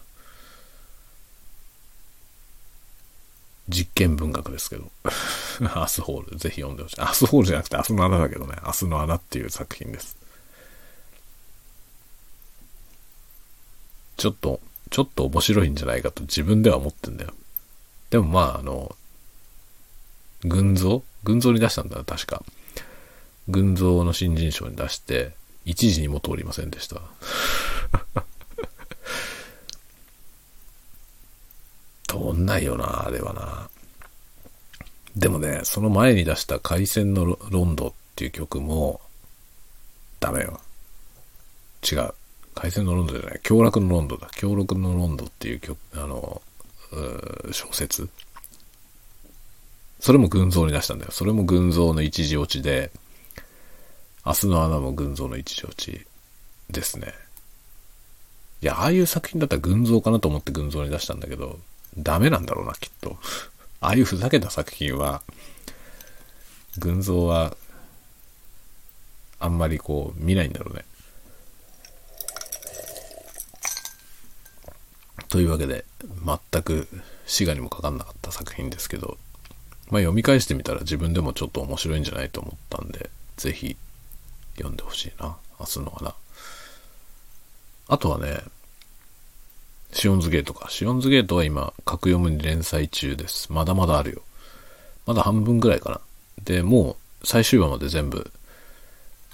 [3.68, 4.90] 実験文学ですけど。
[5.74, 7.00] アスホール、ぜひ読んでほしい。
[7.00, 8.56] アスホールじゃなくて、アスの穴だけどね。
[8.64, 10.16] 明日の穴っていう作品です。
[14.16, 14.60] ちょっと、
[14.90, 17.32] ちょっと面白いんじゃないかと自分では思ってんだよ。
[18.10, 18.94] でもまあ、あの、
[20.44, 21.02] 群像？
[21.24, 22.44] 群像に出したんだな、確か。
[23.48, 25.34] 群像の新人賞に出して、
[25.64, 27.00] 一時にも通りませんでした。
[32.18, 33.70] 通んないよな、あれはな。
[35.16, 39.00] でもね、その前に出した海鮮のロンドっていう曲も、
[40.20, 40.60] ダメよ。
[41.90, 42.14] 違う。
[42.54, 43.40] 海鮮のロンドじゃない。
[43.42, 44.28] 凶楽のロンドだ。
[44.36, 46.40] 凶楽のロンドっていう曲、あの、
[47.52, 48.08] 小説。
[50.00, 51.10] それも群像に出したんだよ。
[51.12, 52.90] それも群像の一時落ちで、
[54.24, 56.06] 明日の穴も群像の一時落ち
[56.70, 57.12] ですね。
[58.62, 61.58] いや、ああいう作品だったら群像かなと思って群像に出したんだけど、
[61.98, 63.18] ダメなんだろうな、きっと。
[63.80, 65.22] ああいうふざけた作品は、
[66.78, 67.56] 群像は、
[69.38, 70.84] あんまりこう、見ないんだろうね。
[75.28, 75.84] というわけで、
[76.24, 76.88] 全く
[77.26, 79.18] 滋賀にもかかんなかった作品ですけど、
[79.90, 83.76] まあ読み返してみたら自分でもちょっと面白いんじゃないと思ったんで、ぜひ
[84.56, 85.36] 読んでほしいな。
[85.58, 86.14] 明日の花。
[87.88, 88.42] あとはね、
[89.94, 90.68] シオンズゲートか。
[90.70, 93.52] シオンズゲートは今、格読むに連載中です。
[93.52, 94.22] まだまだあるよ。
[95.06, 96.00] まだ半分ぐらいかな。
[96.44, 98.28] で、もう最終話まで全部、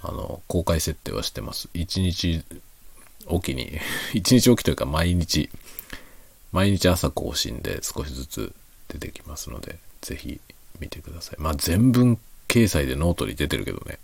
[0.03, 1.67] あの、公開設定はしてます。
[1.73, 2.43] 1日
[3.25, 3.71] おきに、
[4.13, 5.49] 1日おきというか毎日、
[6.51, 8.53] 毎日朝更新で少しずつ
[8.87, 10.39] 出てきますので、ぜひ
[10.79, 11.35] 見てください。
[11.39, 13.97] まあ全文掲載でノートに出てるけどね。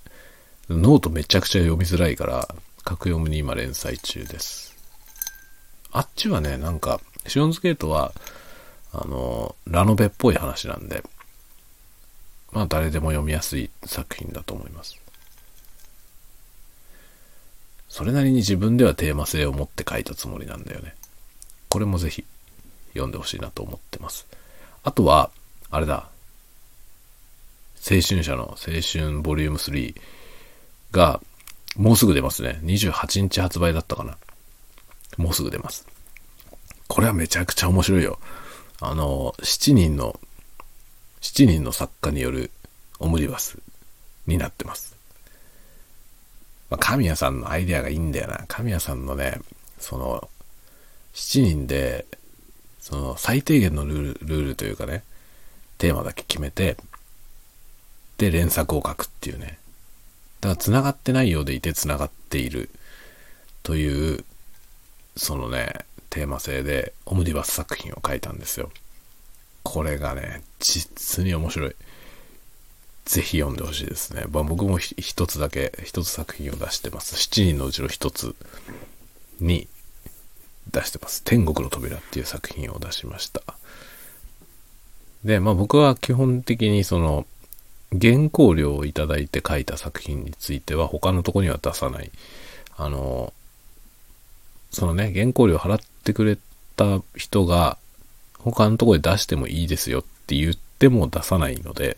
[0.70, 2.48] ノートめちゃくちゃ読みづらいから、
[2.84, 4.67] カクヨムに今連載中です。
[5.98, 8.14] あっちはね、なんか、シオンズゲートは、
[8.94, 11.04] あの、ラノベっぽい話なんで、
[12.52, 14.96] まあ誰でも読みやすい作品だと思います。
[17.90, 20.94] それなりに自分ではテーマ性を持って書いたつもりなんだよね。
[21.68, 22.24] これもぜひ
[22.90, 24.28] 読んでほしいなと思ってます。
[24.84, 25.32] あとは、
[25.72, 26.10] あれだ。
[27.78, 29.96] 青春者の青春ボリューム3
[30.92, 31.20] が
[31.76, 32.60] もうすぐ出ますね。
[32.62, 34.16] 28日発売だったかな。
[35.18, 35.86] もうすぐ出ます。
[36.88, 38.20] これはめちゃくちゃ面白いよ。
[38.80, 40.20] あの、7人の、
[41.22, 42.52] 7人の作家による
[43.00, 43.58] オムニバス
[44.28, 44.96] になってます。
[46.70, 48.46] まあ、神谷さんのアイデアがいいんだよな。
[48.48, 49.40] 神谷さんのね、
[49.80, 50.30] その、
[51.14, 52.06] 7人で、
[52.80, 55.04] その最低限のルール、ルールというかね、
[55.78, 56.78] テーマだけ決めて、
[58.18, 59.60] で、連作を書くっていうね。
[60.42, 62.70] だから繋がってないようでいて繋がっている
[63.64, 64.24] という、
[65.18, 68.72] そのね、テーマ性でオムニバス作品を書いたんですよ。
[69.64, 71.76] これがね、実に面白い。
[73.06, 74.26] ぜひ読んでほしいですね。
[74.32, 77.16] まあ、僕も一つだけ、一つ作品を出してます。
[77.16, 78.36] 7人のうちの一つ
[79.40, 79.68] に
[80.72, 81.24] 出してます。
[81.24, 83.42] 天国の扉っていう作品を出しました。
[85.24, 87.26] で、まあ僕は基本的にその
[87.92, 92.12] 原稿料をいただいて書いた作品については他のとこには出さない。
[92.76, 93.34] あの、
[94.78, 96.38] そのね、原稿料払ってくれ
[96.76, 97.80] た人が
[98.38, 101.98] 他のとこで出してもいいですよって言っても出さないので、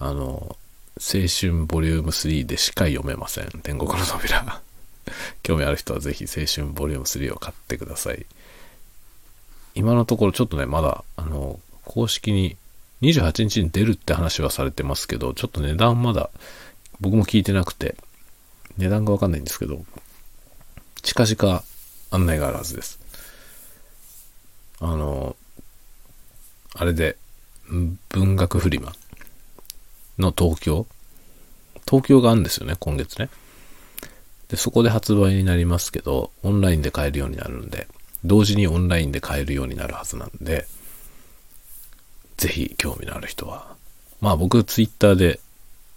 [0.00, 0.56] あの、
[0.96, 3.50] 青春ボリューム3でしか読めません。
[3.62, 4.60] 天国の扉。
[5.44, 8.26] 興味ある人はぜひ青春ボリューム3を買ってください。
[9.76, 12.56] 今のところちょっとね、まだ、あの、公式に
[13.02, 16.30] 28日に出るって話はされてますけど、ちょっと値段まだ
[16.98, 17.94] 僕も聞いてなくて、
[18.78, 19.84] 値段がわかんないんですけど、
[21.02, 21.62] 近々
[22.10, 22.98] 案内があるはずです。
[24.80, 25.36] あの、
[26.74, 27.16] あれで、
[28.08, 28.94] 文学フリマ
[30.18, 30.86] の東京
[31.86, 33.28] 東京があるんですよね、今月ね。
[34.48, 37.88] で、そこで発売になりますけど、オンラインで買えるようになるんで、
[38.24, 40.66] 同時にオンラインで買えるようになるはずなんで、
[42.36, 43.76] ぜひ興味のある人は。
[44.20, 45.40] まあ僕ツイッターで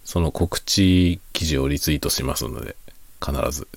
[0.04, 2.76] その告知記事をリツイートしますので、
[3.24, 3.68] 必ず、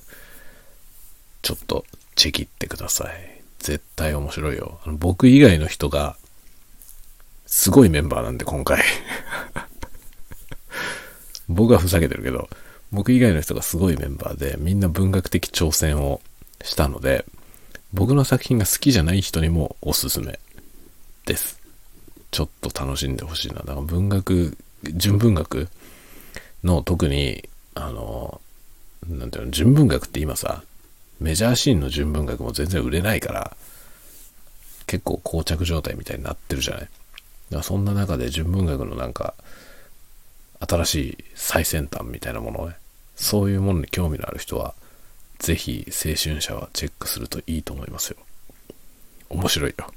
[1.42, 1.84] ちょっと
[2.14, 3.42] チェキってください。
[3.58, 4.78] 絶対面白いよ。
[4.84, 6.16] あの僕以外の人が、
[7.46, 8.82] すごいメンバーなんで今回
[11.48, 12.48] 僕はふざけてるけど、
[12.90, 16.20] 僕以外の人がすごいメンバーで、みんな文学的挑戦を
[16.62, 17.24] したので、
[17.92, 20.38] 僕の作品が好きじゃない人にもおすすめ
[21.26, 21.60] です。
[22.30, 23.56] ちょっと楽しんでほしいな。
[23.56, 24.56] だから文学、
[24.94, 25.68] 純文学
[26.64, 28.40] の特に、あの、
[29.08, 30.64] なんていうの、純文学って今さ、
[31.20, 33.56] メジャーシーンの純文学も全然売れないから、
[34.86, 36.82] 結構膠着状態みたいになってるじゃない。
[36.82, 36.92] だか
[37.50, 39.34] らそんな中で純文学のなんか、
[40.60, 42.76] 新しい最先端みたいなものね、
[43.16, 44.74] そういうものに興味のある人は、
[45.38, 48.16] ぜひ青春者はチェックするといいと思いますよ。
[49.28, 49.92] 面白いよ。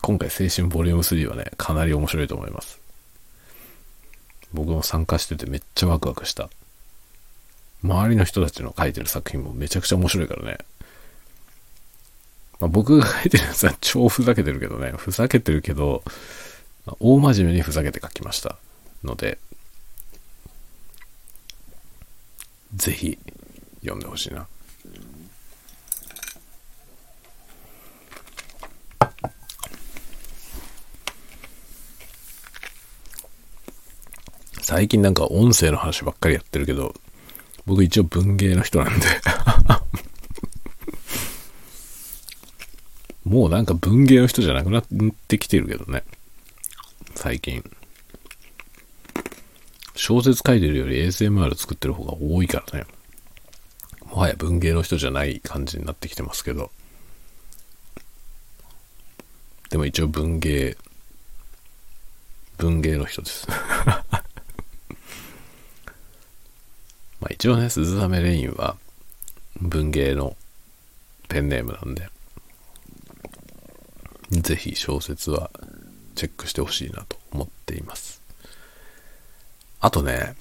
[0.00, 2.80] 今回青春ボリューム3はね、かなり面白いと思います。
[4.52, 6.50] 僕も参加しててめっちゃワクワクした。
[7.82, 10.58] 周りの人たちの書いてる作品もめちゃくちゃ面白いからね。
[12.60, 16.04] まあ、僕が書いてるやつは超ふざけてるけどね、ふざけてるけど、
[17.00, 18.56] 大真面目にふざけて書きました
[19.02, 19.38] ので、
[22.76, 23.18] ぜひ
[23.80, 24.46] 読んでほしいな。
[34.62, 36.94] 最近なんか音声の話ばっかりやってるけど、
[37.66, 39.06] 僕一応文芸の人なんで
[43.24, 44.84] もうなんか文芸の人じゃなくなっ
[45.28, 46.02] てきてるけどね。
[47.14, 47.64] 最近。
[49.94, 52.86] 小説書いてるより ASMR 作ってる方が多いからね。
[54.06, 56.70] もはや文芸の人じゃない感じになってきてますけど。
[59.70, 60.76] でも一応文芸、
[62.58, 63.46] 文芸の人です
[67.22, 68.76] まあ一応ね、鈴雨レインは
[69.60, 70.36] 文芸の
[71.28, 72.08] ペンネームなんで、
[74.40, 75.52] ぜひ小説は
[76.16, 78.20] チェックしてほしいなと思っています。
[79.80, 80.34] あとね、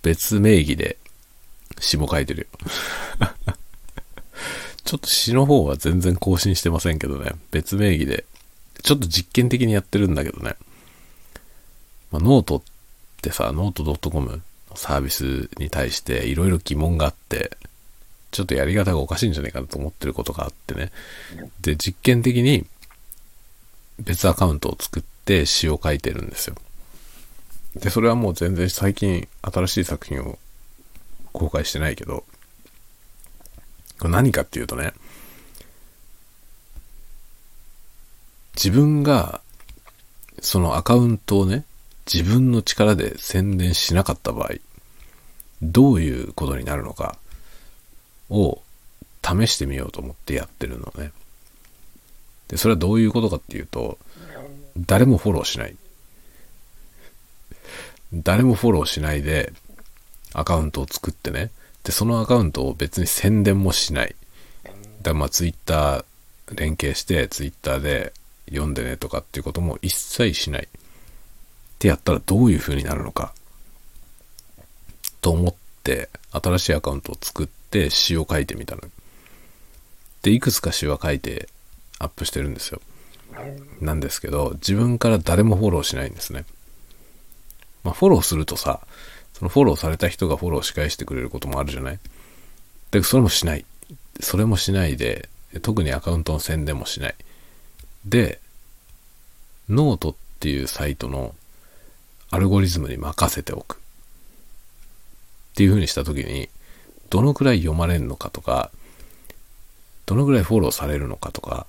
[0.00, 0.96] 別名義で
[1.78, 2.48] 詩も書いてる。
[3.20, 3.28] よ
[4.82, 8.24] ちょっと詩の方は全然更新してませんけどね、別名義で、
[8.82, 10.56] ちょっと実験的にやってるんだけどね、
[12.10, 12.62] まあ、ノートっ
[13.20, 14.42] てさ、ノート .com
[14.76, 17.56] サービスに対していろいろ疑問があって、
[18.30, 20.90] ちょっとやり方がおかしいんじゃないかなと思ってることがあってね。
[21.60, 22.66] で、実験的に
[24.00, 26.56] 別アカウントを作って詩を書いてるんですよ。
[27.76, 30.38] で、それはもう全然最近新しい作品を
[31.32, 32.24] 公開してないけど、
[33.98, 34.92] これ何かっていうとね、
[38.56, 39.40] 自分が
[40.40, 41.64] そのアカウントをね、
[42.12, 44.54] 自分の力で宣伝しなかった場合、
[45.62, 47.16] どういうことになるのか
[48.30, 48.60] を
[49.22, 51.12] 試してみようと思ってやってるのね。
[52.48, 53.98] で、それはどういうことかっていうと、
[54.76, 55.76] 誰もフォローしない。
[58.12, 59.52] 誰もフォローしないで
[60.32, 61.50] アカウントを作ってね。
[61.82, 64.14] で、そのアカウントを別に宣伝もしない。
[65.02, 66.04] だまあツイッター
[66.54, 68.12] 連携してツイッターで
[68.48, 70.62] 読んでねとかっていうことも一切しない。
[70.64, 70.68] っ
[71.78, 73.34] てやったらどういう風になるのか。
[75.24, 78.82] と思って、新しいアカウントを作って詩を書いてみたの。
[80.20, 81.48] で、いくつか詩は書いて
[81.98, 82.82] アップしてるんですよ。
[83.80, 86.44] なんですけど、自分から誰もフォローしないんですね。
[87.84, 88.80] まあ、フォローするとさ、
[89.32, 91.98] そのフォローされた人がフォローし返してくれることもあるじゃない？
[92.90, 93.64] で、それもしない。
[94.20, 95.30] それもしないで、
[95.62, 97.14] 特にアカウントの宣伝もしない。
[98.04, 98.40] で、
[99.70, 101.34] ノートっていうサイトの
[102.30, 103.80] アルゴリズムに任せておく。
[105.54, 106.48] っていう風にしたときに、
[107.10, 108.72] どのくらい読まれるのかとか、
[110.04, 111.68] どのくらいフォローされるのかとか、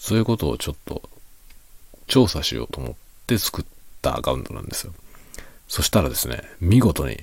[0.00, 1.00] そういうことをちょっと
[2.08, 2.94] 調査しようと思っ
[3.28, 3.64] て作っ
[4.02, 4.92] たアカウントなんですよ。
[5.68, 7.22] そしたらですね、見事に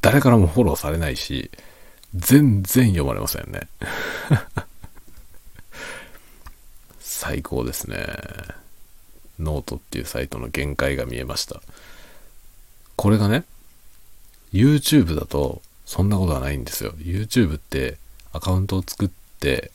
[0.00, 1.48] 誰からもフォローされないし、
[2.16, 3.68] 全然読まれませんね。
[6.98, 8.04] 最高ですね。
[9.38, 11.62] ノートっていうサイトの限界が見えました。
[12.96, 13.44] これがね、
[14.52, 16.92] YouTube だとそんなことはないんですよ。
[16.98, 17.98] YouTube って
[18.32, 19.10] アカウントを作っ
[19.40, 19.70] て、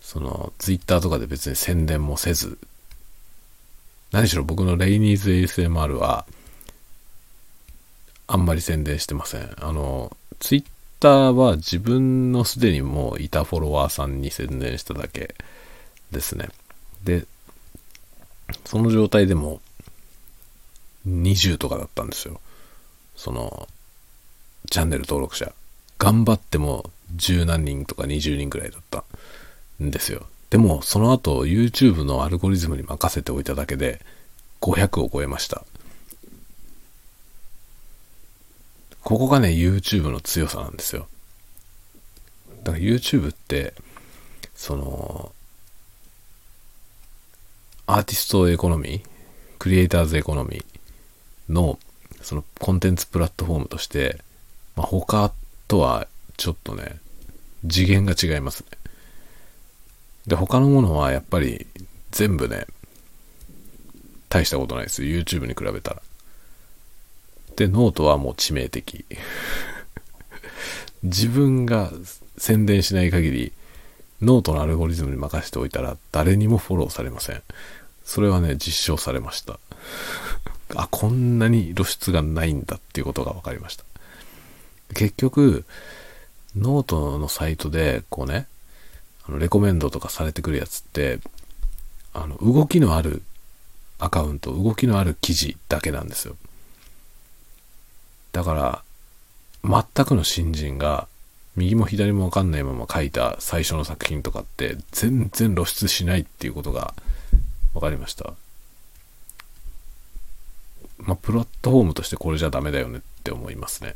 [0.00, 2.58] その Twitter とかで別に宣伝もせず、
[4.12, 6.24] 何しろ僕のレイニーズ ASMR は
[8.26, 9.54] あんまり宣伝してません。
[9.58, 15.34] あの、Twitter は自分のすでにもういたフォロワーさんに宣伝しただけ
[16.10, 16.48] ですね。
[17.02, 17.26] で、
[18.64, 19.60] その状態でも
[21.06, 22.40] 20とかだったんですよ。
[23.16, 23.68] その、
[24.70, 25.52] チャンネル登録者。
[25.98, 29.04] 頑張っても十何人とか20人くらいだった
[29.82, 30.26] んですよ。
[30.50, 34.00] でも、その後 YouTube のアルゴリズムに任せておいただけで
[34.60, 35.64] 500を超えました。
[39.02, 41.06] ここがね、YouTube の強さなんですよ。
[42.62, 43.74] だから YouTube って、
[44.54, 45.32] その、
[47.86, 49.08] アーティストエコノミー、
[49.58, 51.78] クリエイターズエコノミーの、
[52.22, 54.22] そのコンテンツプラットフォームとして、
[54.76, 55.32] まあ、他
[55.68, 56.06] とは
[56.36, 56.98] ちょっとね、
[57.68, 58.78] 次元が違いますね。
[60.26, 61.66] で、他のものはやっぱり
[62.10, 62.66] 全部ね、
[64.28, 65.02] 大したことないです。
[65.02, 66.02] YouTube に比べたら。
[67.56, 69.04] で、ノートはもう致命的。
[71.02, 71.92] 自分が
[72.36, 73.52] 宣伝しない限り、
[74.22, 77.42] ノートのアルゴリズムに任せておいたら誰にもフォローされません。
[78.04, 79.58] それはね、実証されました。
[80.74, 83.84] あ、こんなに露出がないんだっていうことが分かりました。
[84.94, 85.64] 結局、
[86.56, 88.46] ノートのサイトで、こうね、
[89.26, 91.20] あのレコメンドとかされてくるやつって、
[92.12, 93.22] あの、動きのある
[93.98, 96.36] アカウント、動きのある記事だけなんですよ。
[98.32, 98.54] だか
[99.64, 101.08] ら、全くの新人が、
[101.56, 106.94] 右も左もわかんないまま書いた最初の作品とかって、全然露出しないっていうことが
[107.74, 108.34] 分かりました。
[110.98, 113.94] まあ、プラットフォームとしてこれじゃダメだよねって思いますね。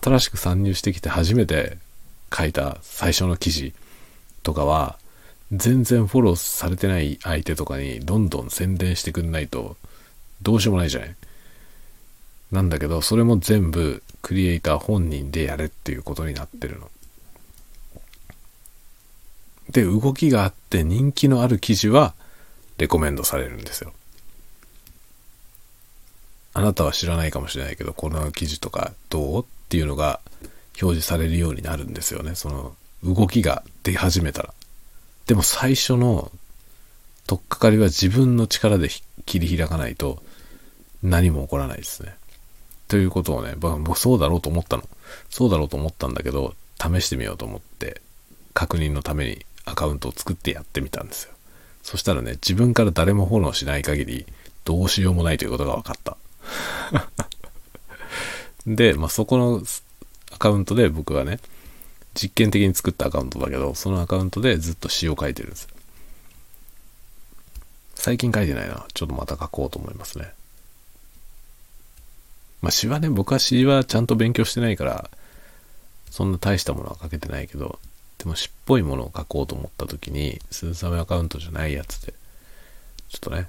[0.00, 1.76] 新しく参入してきて初めて
[2.34, 3.74] 書いた最初の記事
[4.42, 4.98] とかは、
[5.52, 9.76] 全然フォローされてない相手とかにどんどん宣伝してくんないと
[10.40, 11.16] どうしようもないじゃない。
[12.50, 16.90] なんだけど、それも全部クリエイター本人でやれっていうことになってるの。
[19.70, 22.14] で、動きがあって人気のある記事は
[22.78, 23.92] レコメンドされるんですよ。
[26.54, 29.42] あなたは知らないかもしれないけど、この記事とかどう？
[29.42, 30.20] っていうのが
[30.82, 32.34] 表示されるようになるんですよね。
[32.34, 34.52] その動きが出始めたら。
[35.26, 36.30] でも最初の
[37.26, 38.90] 取っかかりは自分の力で
[39.24, 40.22] 切り開かないと
[41.02, 42.14] 何も起こらないですね。
[42.86, 44.86] ということをね、僕そうだろうと思ったの。
[45.30, 48.02] そうだろうと思ったんだけど、試してみようと思って、
[48.52, 51.32] 確認のためにアカウントを作ってやってみたんですよ。
[51.82, 54.26] そしたらね、自分から誰もフォローしない限り、
[54.64, 56.18] どうしようもないということが分かった。
[58.66, 59.62] で、まあ、そこの
[60.32, 61.38] アカウントで僕はね、
[62.14, 65.68] 実験的に作ったアカウントだけど、そのアカウントでずっと詩を書いてるんです
[67.94, 68.84] 最近書いてないな。
[68.94, 70.32] ちょっとまた書こうと思いますね。
[72.60, 75.08] まあ詩はね、僕は詩はちゃんと勉強してないから、
[76.10, 77.78] そんな大したものは書けてないけど、
[78.18, 82.12] でも詩っぽいものを書こうと思った時に、鈴雨アカウントじゃないやつで、
[83.08, 83.48] ちょっとね、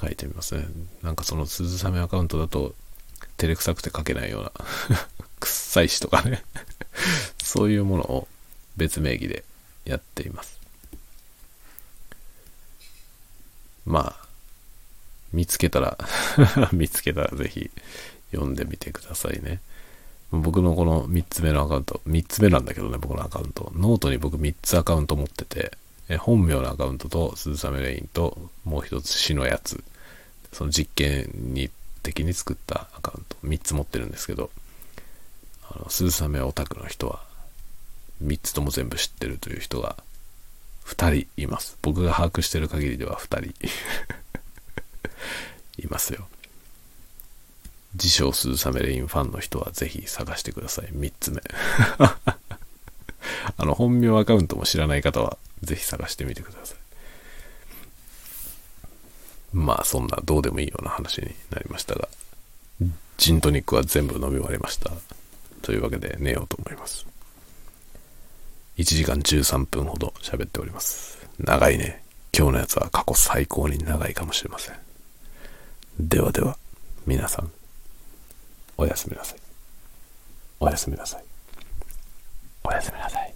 [0.00, 0.66] 書いてみますね。
[1.02, 2.74] なんかその鈴雨アカウントだと、
[3.42, 4.52] 照れくさくて書けないような
[5.40, 6.44] くっさい詩とかね
[7.42, 8.28] そういうものを
[8.76, 9.42] 別名義で
[9.84, 10.60] やっています。
[13.84, 14.26] まあ、
[15.32, 15.98] 見つけたら
[16.72, 17.68] 見つけたらぜひ
[18.30, 19.60] 読んでみてくださいね。
[20.30, 23.72] 僕のこの3つ目のアカウント、3つ目なんだけどね、僕のアカウント。
[23.74, 25.76] ノートに僕3つアカウント持ってて、
[26.08, 29.82] え本名のアカウントと、鈴雨レインと、もう一つ詩のやつ。
[30.52, 31.70] その実験に
[32.02, 34.50] 的に作ったアカウント、3つ持ってるんですけど、
[35.70, 37.22] あの、鈴雨オタクの人は、
[38.24, 39.96] 3つとも全部知ってるという人が
[40.86, 41.78] 2人います。
[41.82, 43.54] 僕が把握してる限りでは2人
[45.82, 46.28] いますよ。
[47.94, 50.86] 自称スーサメレインファンの人はぜひ探してください。
[50.86, 51.42] 3つ目。
[53.56, 56.81] あの、本名アカウントも知らない方はぜひ探してみてください。
[59.52, 62.08] まあ、そんなどうでもいいような話になりましたが、
[63.18, 64.90] ジントニックは全部飲み終わりました。
[65.62, 67.06] というわけで寝ようと思います。
[68.78, 71.18] 1時間13分ほど喋っております。
[71.38, 72.02] 長いね。
[72.36, 74.76] 今日のやつは過去最高に長いかもしれません。
[76.00, 76.56] ではでは、
[77.06, 77.52] 皆さん、
[78.78, 79.38] おやすみなさい。
[80.58, 81.24] おやすみなさい。
[82.64, 83.31] おやすみなさい。